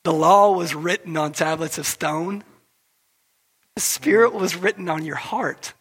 The 0.04 0.12
law 0.12 0.52
was 0.52 0.76
written 0.76 1.16
on 1.16 1.32
tablets 1.32 1.78
of 1.78 1.86
stone. 1.86 2.44
The 3.76 3.82
Spirit 3.82 4.34
was 4.34 4.56
written 4.56 4.90
on 4.90 5.06
your 5.06 5.16
heart. 5.16 5.74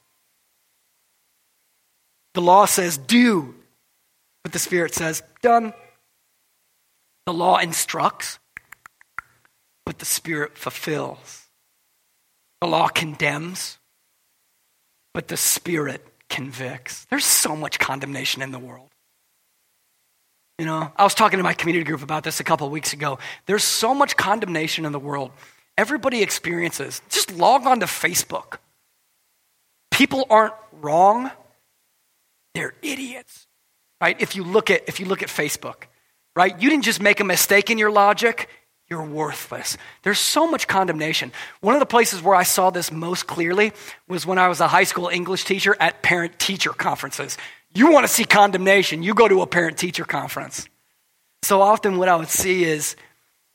The 2.35 2.41
law 2.41 2.67
says, 2.67 2.97
do, 2.97 3.55
but 4.43 4.53
the 4.53 4.59
Spirit 4.59 4.95
says, 4.95 5.23
done. 5.43 5.73
The 7.27 7.35
law 7.35 7.59
instructs, 7.59 8.39
but 9.85 9.99
the 9.99 10.05
Spirit 10.05 10.57
fulfills. 10.57 11.49
The 12.61 12.69
law 12.69 12.89
condemns, 12.89 13.79
but 15.13 15.29
the 15.29 15.37
Spirit 15.37 16.07
convicts. 16.29 17.07
There's 17.07 17.25
so 17.25 17.55
much 17.57 17.79
condemnation 17.79 18.41
in 18.41 18.53
the 18.53 18.59
world. 18.59 18.91
You 20.59 20.67
know, 20.67 20.93
I 20.97 21.03
was 21.03 21.15
talking 21.15 21.39
to 21.39 21.43
my 21.43 21.53
community 21.53 21.85
group 21.85 22.03
about 22.03 22.23
this 22.23 22.39
a 22.39 22.45
couple 22.45 22.69
weeks 22.71 22.93
ago. 22.93 23.19
There's 23.47 23.65
so 23.65 23.93
much 23.93 24.17
condemnation 24.17 24.85
in 24.85 24.93
the 24.93 25.01
world. 25.01 25.33
Everybody 25.77 26.23
experiences. 26.23 27.03
Just 27.09 27.33
log 27.33 27.67
on 27.67 27.81
to 27.81 27.87
Facebook. 27.87 28.59
People 29.91 30.27
aren't 30.31 30.55
wrong. 30.81 31.33
They're 32.55 32.75
idiots. 32.83 33.49
Right? 34.01 34.21
If 34.21 34.37
you 34.37 34.45
look 34.45 34.71
at 34.71 34.89
if 34.89 35.01
you 35.01 35.07
look 35.07 35.23
at 35.23 35.29
Facebook, 35.29 35.85
right? 36.37 36.61
You 36.61 36.71
didn't 36.71 36.85
just 36.85 37.01
make 37.01 37.19
a 37.19 37.25
mistake 37.25 37.71
in 37.71 37.79
your 37.79 37.91
logic, 37.91 38.49
you're 38.89 39.05
worthless. 39.05 39.77
There's 40.03 40.19
so 40.19 40.47
much 40.49 40.69
condemnation. 40.69 41.33
One 41.63 41.75
of 41.75 41.81
the 41.81 41.87
places 41.87 42.23
where 42.23 42.37
I 42.37 42.43
saw 42.43 42.71
this 42.71 42.93
most 42.93 43.27
clearly 43.27 43.73
was 44.07 44.27
when 44.27 44.39
I 44.39 44.49
was 44.49 44.61
a 44.61 44.69
high 44.69 44.85
school 44.85 45.09
English 45.09 45.45
teacher 45.45 45.77
at 45.81 46.03
parent 46.03 46.39
teacher 46.39 46.71
conferences. 46.71 47.39
You 47.75 47.91
want 47.91 48.07
to 48.07 48.13
see 48.13 48.25
condemnation, 48.25 49.03
you 49.03 49.15
go 49.15 49.27
to 49.27 49.43
a 49.43 49.47
parent 49.47 49.77
teacher 49.77 50.05
conference. 50.05 50.69
So 51.43 51.61
often, 51.61 51.99
what 51.99 52.09
I 52.09 52.17
would 52.17 52.29
see 52.29 52.65
is 52.65 52.97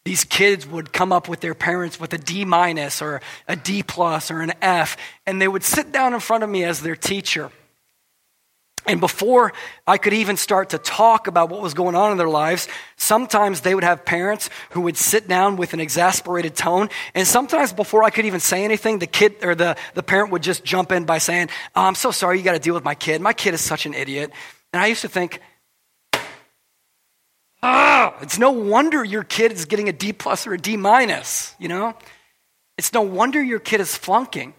these 0.05 0.25
kids 0.25 0.67
would 0.67 0.91
come 0.91 1.11
up 1.11 1.29
with 1.29 1.39
their 1.39 1.55
parents 1.55 1.99
with 1.99 2.13
a 2.13 2.17
D 2.17 2.45
minus 2.45 3.01
or 3.01 3.21
a 3.47 3.55
D 3.55 3.81
plus 3.81 4.29
or 4.29 4.41
an 4.41 4.53
F, 4.61 4.97
and 5.25 5.41
they 5.41 5.47
would 5.47 5.63
sit 5.63 5.91
down 5.91 6.13
in 6.13 6.19
front 6.19 6.43
of 6.43 6.49
me 6.49 6.63
as 6.63 6.81
their 6.81 6.95
teacher. 6.95 7.49
And 8.85 8.99
before 8.99 9.53
I 9.85 9.97
could 9.97 10.13
even 10.13 10.37
start 10.37 10.69
to 10.69 10.77
talk 10.77 11.27
about 11.27 11.49
what 11.49 11.61
was 11.61 11.73
going 11.73 11.95
on 11.95 12.11
in 12.11 12.17
their 12.17 12.29
lives, 12.29 12.67
sometimes 12.95 13.61
they 13.61 13.75
would 13.75 13.83
have 13.83 14.05
parents 14.05 14.49
who 14.71 14.81
would 14.81 14.97
sit 14.97 15.27
down 15.27 15.57
with 15.57 15.73
an 15.73 15.79
exasperated 15.79 16.55
tone. 16.55 16.89
And 17.13 17.27
sometimes 17.27 17.73
before 17.73 18.03
I 18.03 18.09
could 18.09 18.25
even 18.25 18.39
say 18.39 18.63
anything, 18.63 18.99
the 18.99 19.07
kid 19.07 19.43
or 19.43 19.53
the, 19.53 19.75
the 19.93 20.03
parent 20.03 20.31
would 20.31 20.43
just 20.43 20.63
jump 20.63 20.91
in 20.91 21.05
by 21.05 21.17
saying, 21.17 21.49
oh, 21.75 21.83
I'm 21.83 21.95
so 21.95 22.11
sorry 22.11 22.37
you 22.37 22.43
got 22.43 22.53
to 22.53 22.59
deal 22.59 22.73
with 22.73 22.85
my 22.85 22.95
kid. 22.95 23.21
My 23.21 23.33
kid 23.33 23.53
is 23.53 23.61
such 23.61 23.85
an 23.85 23.93
idiot. 23.93 24.31
And 24.73 24.81
I 24.81 24.87
used 24.87 25.01
to 25.01 25.09
think, 25.09 25.41
ah, 27.61 28.15
it's 28.21 28.39
no 28.39 28.51
wonder 28.51 29.03
your 29.03 29.23
kid 29.23 29.51
is 29.51 29.65
getting 29.65 29.89
a 29.89 29.93
D 29.93 30.13
plus 30.13 30.47
or 30.47 30.53
a 30.53 30.57
D 30.57 30.77
minus, 30.77 31.53
you 31.59 31.67
know? 31.67 31.95
It's 32.77 32.93
no 32.93 33.01
wonder 33.01 33.43
your 33.43 33.59
kid 33.59 33.81
is 33.81 33.95
flunking. 33.95 34.53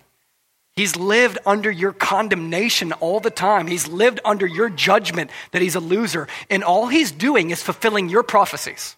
He's 0.80 0.96
lived 0.96 1.38
under 1.44 1.70
your 1.70 1.92
condemnation 1.92 2.92
all 2.92 3.20
the 3.20 3.28
time. 3.28 3.66
He's 3.66 3.86
lived 3.86 4.18
under 4.24 4.46
your 4.46 4.70
judgment 4.70 5.30
that 5.52 5.60
he's 5.60 5.74
a 5.74 5.78
loser. 5.78 6.26
And 6.48 6.64
all 6.64 6.86
he's 6.86 7.12
doing 7.12 7.50
is 7.50 7.62
fulfilling 7.62 8.08
your 8.08 8.22
prophecies. 8.22 8.96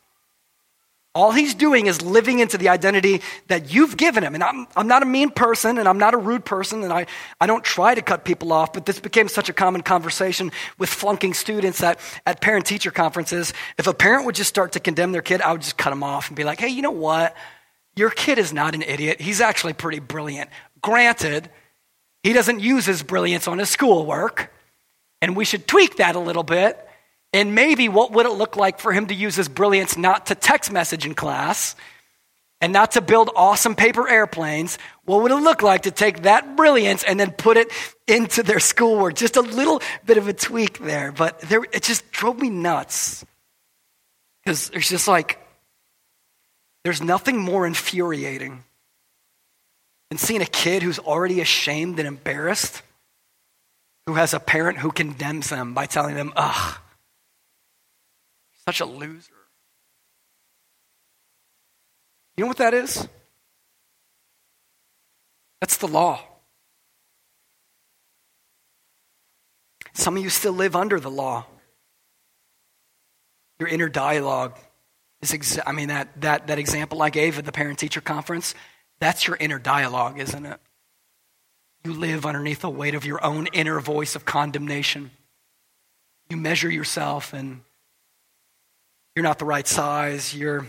All 1.12 1.33
he's 1.33 1.55
doing 1.55 1.87
is 1.87 2.01
living 2.01 2.38
into 2.38 2.57
the 2.57 2.68
identity 2.68 3.21
that 3.49 3.75
you've 3.75 3.97
given 3.97 4.23
him. 4.23 4.37
And 4.37 4.45
I'm, 4.45 4.68
I'm 4.77 4.87
not 4.87 5.03
a 5.03 5.07
mean 5.07 5.31
person 5.31 5.77
and 5.77 5.88
I'm 5.88 5.99
not 5.99 6.14
a 6.14 6.18
rude 6.18 6.45
person 6.45 6.85
and 6.85 6.92
I, 6.92 7.07
I 7.40 7.49
don't 7.49 7.64
try 7.64 7.97
to 7.97 8.01
cut 8.01 8.25
people 8.25 8.53
off, 8.53 8.73
but 8.73 8.87
this 8.87 9.01
became 9.01 9.27
such 9.27 9.49
a 9.49 9.53
common 9.53 9.83
conversation 9.83 10.53
with 10.79 10.88
flunking 10.88 11.35
students 11.35 11.83
at, 11.83 11.99
at 12.25 12.40
parent 12.40 12.64
teacher 12.64 12.92
conferences. 12.92 13.53
If 13.77 13.88
a 13.88 13.92
parent 13.92 14.25
would 14.27 14.37
just 14.37 14.51
start 14.51 14.71
to 14.75 14.79
condemn 14.79 15.11
their 15.11 15.21
kid, 15.21 15.42
I 15.42 15.51
would 15.51 15.62
just 15.62 15.79
cut 15.79 15.90
them 15.90 16.05
off 16.05 16.29
and 16.29 16.37
be 16.37 16.45
like, 16.45 16.61
hey, 16.61 16.68
you 16.68 16.81
know 16.81 16.92
what? 16.92 17.35
Your 17.97 18.11
kid 18.11 18.38
is 18.38 18.53
not 18.53 18.77
an 18.77 18.83
idiot. 18.83 19.21
He's 19.21 19.40
actually 19.40 19.73
pretty 19.73 19.99
brilliant. 19.99 20.49
Granted, 20.81 21.51
he 22.22 22.32
doesn't 22.32 22.61
use 22.61 22.87
his 22.87 23.02
brilliance 23.02 23.48
on 23.48 23.58
his 23.58 23.68
schoolwork, 23.68 24.52
and 25.20 25.37
we 25.37 25.44
should 25.44 25.66
tweak 25.66 25.96
that 25.96 26.14
a 26.14 26.20
little 26.20 26.42
bit. 26.42 26.78
And 27.32 27.54
maybe 27.54 27.88
what 27.88 28.12
would 28.12 28.26
it 28.26 28.32
look 28.32 28.56
like 28.56 28.78
for 28.78 28.92
him 28.92 29.06
to 29.06 29.14
use 29.14 29.35
his 29.37 29.48
brilliance 29.48 29.96
not 29.96 30.26
to 30.26 30.35
text 30.35 30.70
message 30.70 31.06
in 31.06 31.14
class 31.14 31.74
and 32.61 32.72
not 32.72 32.92
to 32.92 33.00
build 33.00 33.30
awesome 33.35 33.74
paper 33.74 34.06
airplanes? 34.06 34.78
What 35.04 35.22
would 35.22 35.32
it 35.32 35.37
look 35.37 35.62
like 35.62 35.82
to 35.82 35.90
take 35.90 36.22
that 36.22 36.56
brilliance 36.56 37.02
and 37.02 37.18
then 37.18 37.30
put 37.30 37.56
it 37.56 37.72
into 38.06 38.42
their 38.42 38.61
schoolwork? 38.61 39.14
Just 39.14 39.37
a 39.37 39.40
little 39.40 39.80
bit 40.04 40.18
of 40.18 40.28
a 40.28 40.35
tweak 40.35 40.78
there, 40.78 41.11
but 41.11 41.40
there, 41.40 41.64
it 41.64 41.82
just 41.82 42.11
drove 42.12 42.38
me 42.38 42.50
nuts. 42.50 43.24
Because 44.44 44.68
there's 44.68 44.88
just 44.88 45.08
like, 45.08 45.38
there's 46.85 47.00
nothing 47.00 47.38
more 47.38 47.66
infuriating 47.66 48.62
and 50.12 50.20
seeing 50.20 50.42
a 50.42 50.44
kid 50.44 50.83
who's 50.83 50.98
already 50.98 51.40
ashamed 51.40 51.98
and 51.98 52.07
embarrassed, 52.07 52.83
who 54.05 54.12
has 54.12 54.35
a 54.35 54.38
parent 54.38 54.77
who 54.77 54.92
condemns 54.92 55.48
them 55.48 55.72
by 55.72 55.87
telling 55.87 56.14
them, 56.14 56.35
ugh, 56.37 56.79
such 58.66 58.83
a 58.83 58.85
loser. 58.85 59.33
You 62.37 62.44
know 62.44 62.48
what 62.48 62.59
that 62.59 62.75
is? 62.75 63.09
That's 65.62 65.79
the 65.79 65.88
law. 65.88 66.20
Some 69.94 70.18
of 70.18 70.22
you 70.22 70.29
still 70.29 70.53
live 70.53 70.77
under 70.77 71.01
the 71.01 71.11
law. 71.11 71.46
Your 73.59 73.70
inner 73.70 73.88
dialogue 73.88 74.59
is, 75.22 75.33
exa- 75.33 75.62
I 75.64 75.72
mean, 75.72 75.88
that, 75.88 76.20
that, 76.20 76.48
that 76.48 76.59
example 76.59 77.01
I 77.01 77.09
gave 77.09 77.38
at 77.38 77.46
the 77.46 77.53
parent 77.53 77.79
teacher 77.79 78.03
conference, 78.03 78.55
that's 79.03 79.27
your 79.27 79.37
inner 79.41 79.59
dialogue, 79.59 80.21
isn't 80.21 80.47
it? 80.47 80.61
You 81.85 81.93
live 81.93 82.25
underneath 82.25 82.61
the 82.61 82.71
weight 82.71 82.95
of 82.95 83.05
your 83.05 83.25
own 83.25 83.49
inner 83.49 83.81
voice 83.81 84.15
of 84.15 84.25
condemnation. 84.25 85.11
You 86.31 86.37
measure 86.37 86.71
yourself 86.71 87.33
and 87.33 87.62
you're 89.17 89.25
not 89.25 89.41
the 89.41 89.45
right 89.45 89.67
size. 89.67 90.35
You're 90.35 90.67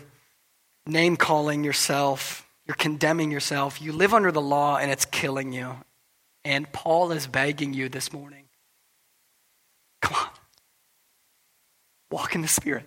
name 0.88 1.16
calling 1.16 1.64
yourself. 1.64 2.48
You're 2.66 2.76
condemning 2.76 3.30
yourself. 3.30 3.82
You 3.82 3.94
live 3.94 4.14
under 4.14 4.32
the 4.32 4.42
law 4.42 4.78
and 4.78 4.90
it's 4.90 5.06
killing 5.06 5.54
you. 5.54 5.76
And 6.44 6.72
Paul 6.72 7.12
is 7.12 7.28
begging 7.28 7.74
you 7.74 7.88
this 7.88 8.12
morning 8.12 8.46
come 10.02 10.18
on, 10.18 10.30
walk 12.12 12.36
in 12.36 12.42
the 12.42 12.48
Spirit. 12.48 12.86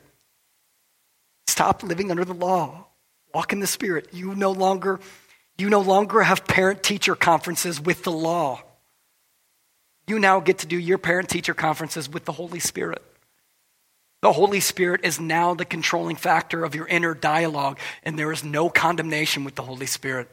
Stop 1.46 1.82
living 1.82 2.10
under 2.10 2.24
the 2.24 2.34
law. 2.34 2.86
Walk 3.32 3.52
in 3.52 3.60
the 3.60 3.66
Spirit. 3.66 4.08
You 4.12 4.34
no 4.34 4.50
longer 4.50 5.00
you 5.58 5.70
no 5.70 5.80
longer 5.80 6.22
have 6.22 6.46
parent 6.46 6.82
teacher 6.82 7.14
conferences 7.14 7.80
with 7.80 8.02
the 8.02 8.12
law. 8.12 8.62
You 10.06 10.18
now 10.18 10.40
get 10.40 10.58
to 10.58 10.66
do 10.66 10.78
your 10.78 10.98
parent 10.98 11.28
teacher 11.28 11.54
conferences 11.54 12.08
with 12.08 12.24
the 12.24 12.32
Holy 12.32 12.60
Spirit. 12.60 13.02
The 14.22 14.32
Holy 14.32 14.60
Spirit 14.60 15.02
is 15.04 15.20
now 15.20 15.54
the 15.54 15.64
controlling 15.64 16.16
factor 16.16 16.64
of 16.64 16.74
your 16.74 16.86
inner 16.86 17.14
dialogue, 17.14 17.78
and 18.02 18.18
there 18.18 18.32
is 18.32 18.44
no 18.44 18.68
condemnation 18.68 19.44
with 19.44 19.54
the 19.54 19.62
Holy 19.62 19.86
Spirit. 19.86 20.28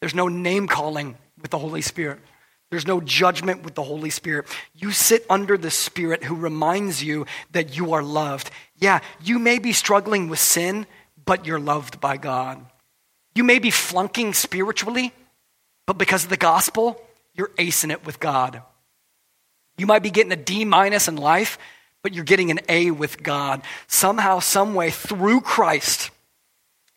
There's 0.00 0.14
no 0.14 0.28
name 0.28 0.68
calling 0.68 1.16
with 1.40 1.50
the 1.50 1.58
Holy 1.58 1.82
Spirit. 1.82 2.20
There's 2.70 2.86
no 2.86 3.00
judgment 3.00 3.62
with 3.62 3.74
the 3.74 3.82
Holy 3.82 4.10
Spirit. 4.10 4.46
You 4.74 4.92
sit 4.92 5.24
under 5.30 5.56
the 5.56 5.70
Spirit 5.70 6.24
who 6.24 6.34
reminds 6.34 7.02
you 7.02 7.26
that 7.52 7.76
you 7.76 7.94
are 7.94 8.02
loved. 8.02 8.50
Yeah, 8.76 9.00
you 9.22 9.38
may 9.38 9.58
be 9.58 9.72
struggling 9.72 10.28
with 10.28 10.38
sin, 10.38 10.86
but 11.24 11.46
you're 11.46 11.58
loved 11.58 12.00
by 12.00 12.16
God. 12.16 12.64
You 13.38 13.44
may 13.44 13.60
be 13.60 13.70
flunking 13.70 14.34
spiritually, 14.34 15.12
but 15.86 15.96
because 15.96 16.24
of 16.24 16.28
the 16.28 16.36
gospel, 16.36 17.00
you're 17.34 17.52
acing 17.56 17.92
it 17.92 18.04
with 18.04 18.18
God. 18.18 18.62
You 19.76 19.86
might 19.86 20.02
be 20.02 20.10
getting 20.10 20.32
a 20.32 20.36
D 20.36 20.64
minus 20.64 21.06
in 21.06 21.14
life, 21.14 21.56
but 22.02 22.12
you're 22.12 22.24
getting 22.24 22.50
an 22.50 22.58
A 22.68 22.90
with 22.90 23.22
God. 23.22 23.62
Somehow, 23.86 24.40
someway, 24.40 24.90
through 24.90 25.42
Christ, 25.42 26.10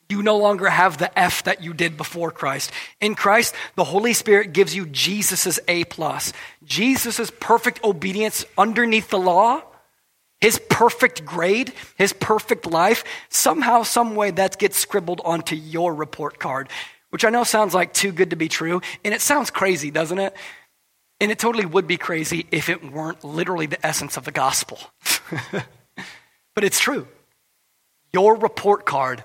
you 0.09 0.23
no 0.23 0.35
longer 0.35 0.67
have 0.67 0.97
the 0.97 1.15
F 1.17 1.43
that 1.43 1.61
you 1.61 1.75
did 1.75 1.95
before 1.95 2.31
Christ. 2.31 2.71
In 2.99 3.13
Christ, 3.13 3.53
the 3.75 3.83
Holy 3.83 4.13
Spirit 4.13 4.51
gives 4.51 4.75
you 4.75 4.87
Jesus' 4.87 5.59
A 5.67 5.83
plus. 5.83 6.33
Jesus' 6.63 7.31
perfect 7.39 7.83
obedience 7.83 8.45
underneath 8.57 9.11
the 9.11 9.19
law, 9.19 9.61
his 10.41 10.59
perfect 10.69 11.23
grade, 11.23 11.71
his 11.95 12.11
perfect 12.13 12.65
life, 12.65 13.03
somehow, 13.29 13.83
some 13.83 14.15
way 14.15 14.31
that 14.31 14.57
gets 14.57 14.77
scribbled 14.77 15.21
onto 15.23 15.55
your 15.55 15.93
report 15.93 16.39
card, 16.39 16.67
which 17.11 17.23
I 17.23 17.29
know 17.29 17.43
sounds 17.43 17.73
like 17.73 17.93
too 17.93 18.11
good 18.11 18.31
to 18.31 18.35
be 18.35 18.49
true. 18.49 18.81
And 19.05 19.13
it 19.13 19.21
sounds 19.21 19.51
crazy, 19.51 19.91
doesn't 19.91 20.17
it? 20.19 20.35
And 21.19 21.31
it 21.31 21.37
totally 21.37 21.67
would 21.67 21.85
be 21.85 21.97
crazy 21.97 22.47
if 22.51 22.67
it 22.67 22.91
weren't 22.91 23.23
literally 23.23 23.67
the 23.67 23.85
essence 23.85 24.17
of 24.17 24.25
the 24.25 24.31
gospel. 24.31 24.79
but 26.55 26.63
it's 26.63 26.79
true. 26.79 27.07
Your 28.11 28.35
report 28.35 28.85
card 28.85 29.23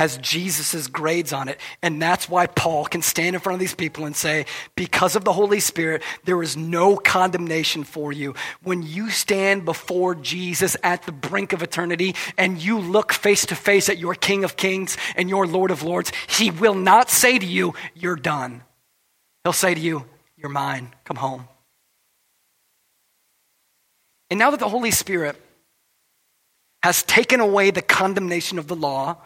has 0.00 0.16
Jesus' 0.16 0.86
grades 0.86 1.30
on 1.30 1.46
it. 1.50 1.60
And 1.82 2.00
that's 2.00 2.26
why 2.26 2.46
Paul 2.46 2.86
can 2.86 3.02
stand 3.02 3.36
in 3.36 3.40
front 3.42 3.56
of 3.56 3.60
these 3.60 3.74
people 3.74 4.06
and 4.06 4.16
say, 4.16 4.46
because 4.74 5.14
of 5.14 5.26
the 5.26 5.32
Holy 5.34 5.60
Spirit, 5.60 6.02
there 6.24 6.42
is 6.42 6.56
no 6.56 6.96
condemnation 6.96 7.84
for 7.84 8.10
you. 8.10 8.34
When 8.62 8.82
you 8.82 9.10
stand 9.10 9.66
before 9.66 10.14
Jesus 10.14 10.74
at 10.82 11.02
the 11.02 11.12
brink 11.12 11.52
of 11.52 11.62
eternity 11.62 12.14
and 12.38 12.62
you 12.62 12.78
look 12.78 13.12
face 13.12 13.44
to 13.44 13.54
face 13.54 13.90
at 13.90 13.98
your 13.98 14.14
King 14.14 14.42
of 14.42 14.56
Kings 14.56 14.96
and 15.16 15.28
your 15.28 15.46
Lord 15.46 15.70
of 15.70 15.82
Lords, 15.82 16.12
he 16.30 16.50
will 16.50 16.74
not 16.74 17.10
say 17.10 17.38
to 17.38 17.44
you, 17.44 17.74
You're 17.94 18.16
done. 18.16 18.62
He'll 19.44 19.52
say 19.52 19.74
to 19.74 19.80
you, 19.80 20.06
You're 20.34 20.48
mine. 20.48 20.94
Come 21.04 21.18
home. 21.18 21.46
And 24.30 24.38
now 24.38 24.50
that 24.50 24.60
the 24.60 24.68
Holy 24.70 24.92
Spirit 24.92 25.36
has 26.82 27.02
taken 27.02 27.40
away 27.40 27.70
the 27.70 27.82
condemnation 27.82 28.58
of 28.58 28.66
the 28.66 28.76
law, 28.76 29.18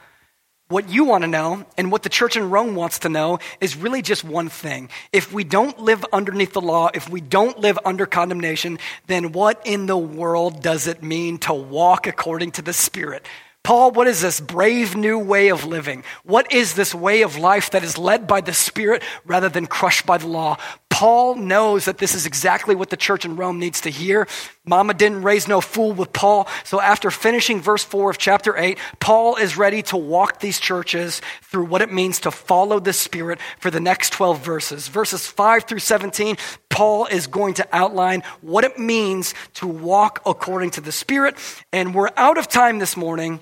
what 0.69 0.89
you 0.89 1.05
want 1.05 1.23
to 1.23 1.29
know 1.29 1.65
and 1.77 1.93
what 1.93 2.03
the 2.03 2.09
church 2.09 2.37
in 2.37 2.51
Rome 2.51 2.75
wants 2.75 3.01
to 3.01 3.11
know 3.11 3.39
is 3.61 3.77
really 3.77 4.01
just 4.01 4.25
one 4.25 4.49
thing. 4.49 4.89
If 5.13 5.33
we 5.33 5.45
don't 5.45 5.79
live 5.79 6.05
underneath 6.13 6.55
the 6.55 6.63
law, 6.63 6.89
if 6.95 7.09
we 7.09 7.21
don't 7.21 7.59
live 7.59 7.79
under 7.85 8.07
condemnation, 8.07 8.79
then 9.07 9.33
what 9.33 9.61
in 9.67 9.87
the 9.87 9.99
world 9.99 10.63
does 10.63 10.87
it 10.87 11.03
mean 11.03 11.39
to 11.39 11.53
walk 11.53 12.07
according 12.07 12.53
to 12.53 12.63
the 12.63 12.73
Spirit? 12.73 13.27
Paul, 13.65 13.93
what 13.93 14.07
is 14.07 14.21
this 14.21 14.41
brave 14.41 14.95
new 14.95 15.19
way 15.19 15.49
of 15.49 15.65
living? 15.65 16.05
What 16.23 16.53
is 16.53 16.75
this 16.75 16.95
way 16.95 17.23
of 17.23 17.39
life 17.39 17.71
that 17.71 17.83
is 17.83 17.97
led 17.97 18.27
by 18.27 18.43
the 18.43 18.53
Spirit 18.53 19.03
rather 19.25 19.49
than 19.49 19.67
crushed 19.67 20.05
by 20.05 20.19
the 20.19 20.27
law? 20.27 20.59
Paul 20.91 21.37
knows 21.37 21.87
that 21.87 21.97
this 21.97 22.15
is 22.15 22.27
exactly 22.27 22.75
what 22.75 22.91
the 22.91 22.97
church 22.97 23.25
in 23.25 23.37
Rome 23.37 23.59
needs 23.59 23.81
to 23.81 23.91
hear. 23.91 24.29
Mama 24.67 24.93
didn't 24.93 25.23
raise 25.23 25.49
no 25.49 25.63
fool 25.63 25.93
with 25.93 26.13
Paul. 26.13 26.47
So 26.63 26.79
after 26.79 27.11
finishing 27.11 27.61
verse 27.61 27.83
4 27.83 28.11
of 28.11 28.19
chapter 28.19 28.55
8, 28.55 28.79
Paul 29.01 29.37
is 29.37 29.57
ready 29.57 29.83
to 29.85 29.97
walk 29.97 30.41
these 30.41 30.61
churches 30.61 31.23
through 31.43 31.65
what 31.65 31.81
it 31.81 31.91
means 31.91 32.21
to 32.21 32.31
follow 32.31 32.81
the 32.81 32.93
Spirit 32.93 33.41
for 33.59 33.71
the 33.71 33.81
next 33.81 34.13
12 34.13 34.45
verses. 34.45 34.89
Verses 34.89 35.27
5 35.27 35.65
through 35.65 35.79
17, 35.79 36.37
Paul 36.69 37.07
is 37.07 37.27
going 37.27 37.55
to 37.55 37.67
outline 37.73 38.23
what 38.43 38.65
it 38.65 38.79
means 38.79 39.35
to 39.55 39.67
walk 39.67 40.21
according 40.27 40.71
to 40.73 40.83
the 40.83 40.93
Spirit. 40.93 41.37
And 41.73 41.95
we're 41.95 42.11
out 42.19 42.37
of 42.37 42.47
time 42.47 42.79
this 42.79 42.95
morning. 42.95 43.41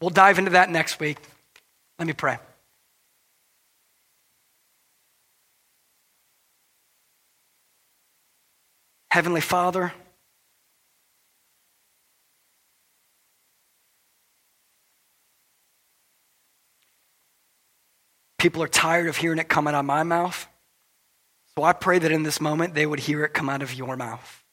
We'll 0.00 0.10
dive 0.10 0.38
into 0.38 0.52
that 0.52 0.70
next 0.70 0.98
week. 0.98 1.18
Let 1.98 2.06
me 2.06 2.14
pray. 2.14 2.38
Heavenly 9.10 9.40
Father, 9.40 9.92
people 18.38 18.62
are 18.62 18.68
tired 18.68 19.08
of 19.08 19.16
hearing 19.16 19.38
it 19.38 19.48
come 19.48 19.66
out 19.66 19.74
of 19.74 19.84
my 19.84 20.02
mouth. 20.02 20.46
So 21.56 21.64
I 21.64 21.72
pray 21.74 21.98
that 21.98 22.10
in 22.10 22.22
this 22.22 22.40
moment 22.40 22.74
they 22.74 22.86
would 22.86 23.00
hear 23.00 23.24
it 23.24 23.34
come 23.34 23.50
out 23.50 23.62
of 23.62 23.74
your 23.74 23.96
mouth. 23.96 24.44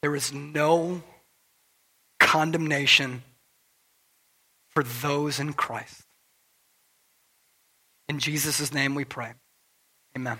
There 0.00 0.14
is 0.14 0.32
no 0.32 1.02
condemnation 2.18 3.22
for 4.76 4.82
those 4.82 5.40
in 5.40 5.54
Christ. 5.54 6.02
In 8.10 8.18
Jesus' 8.18 8.74
name 8.74 8.94
we 8.94 9.06
pray. 9.06 9.32
Amen. 10.14 10.38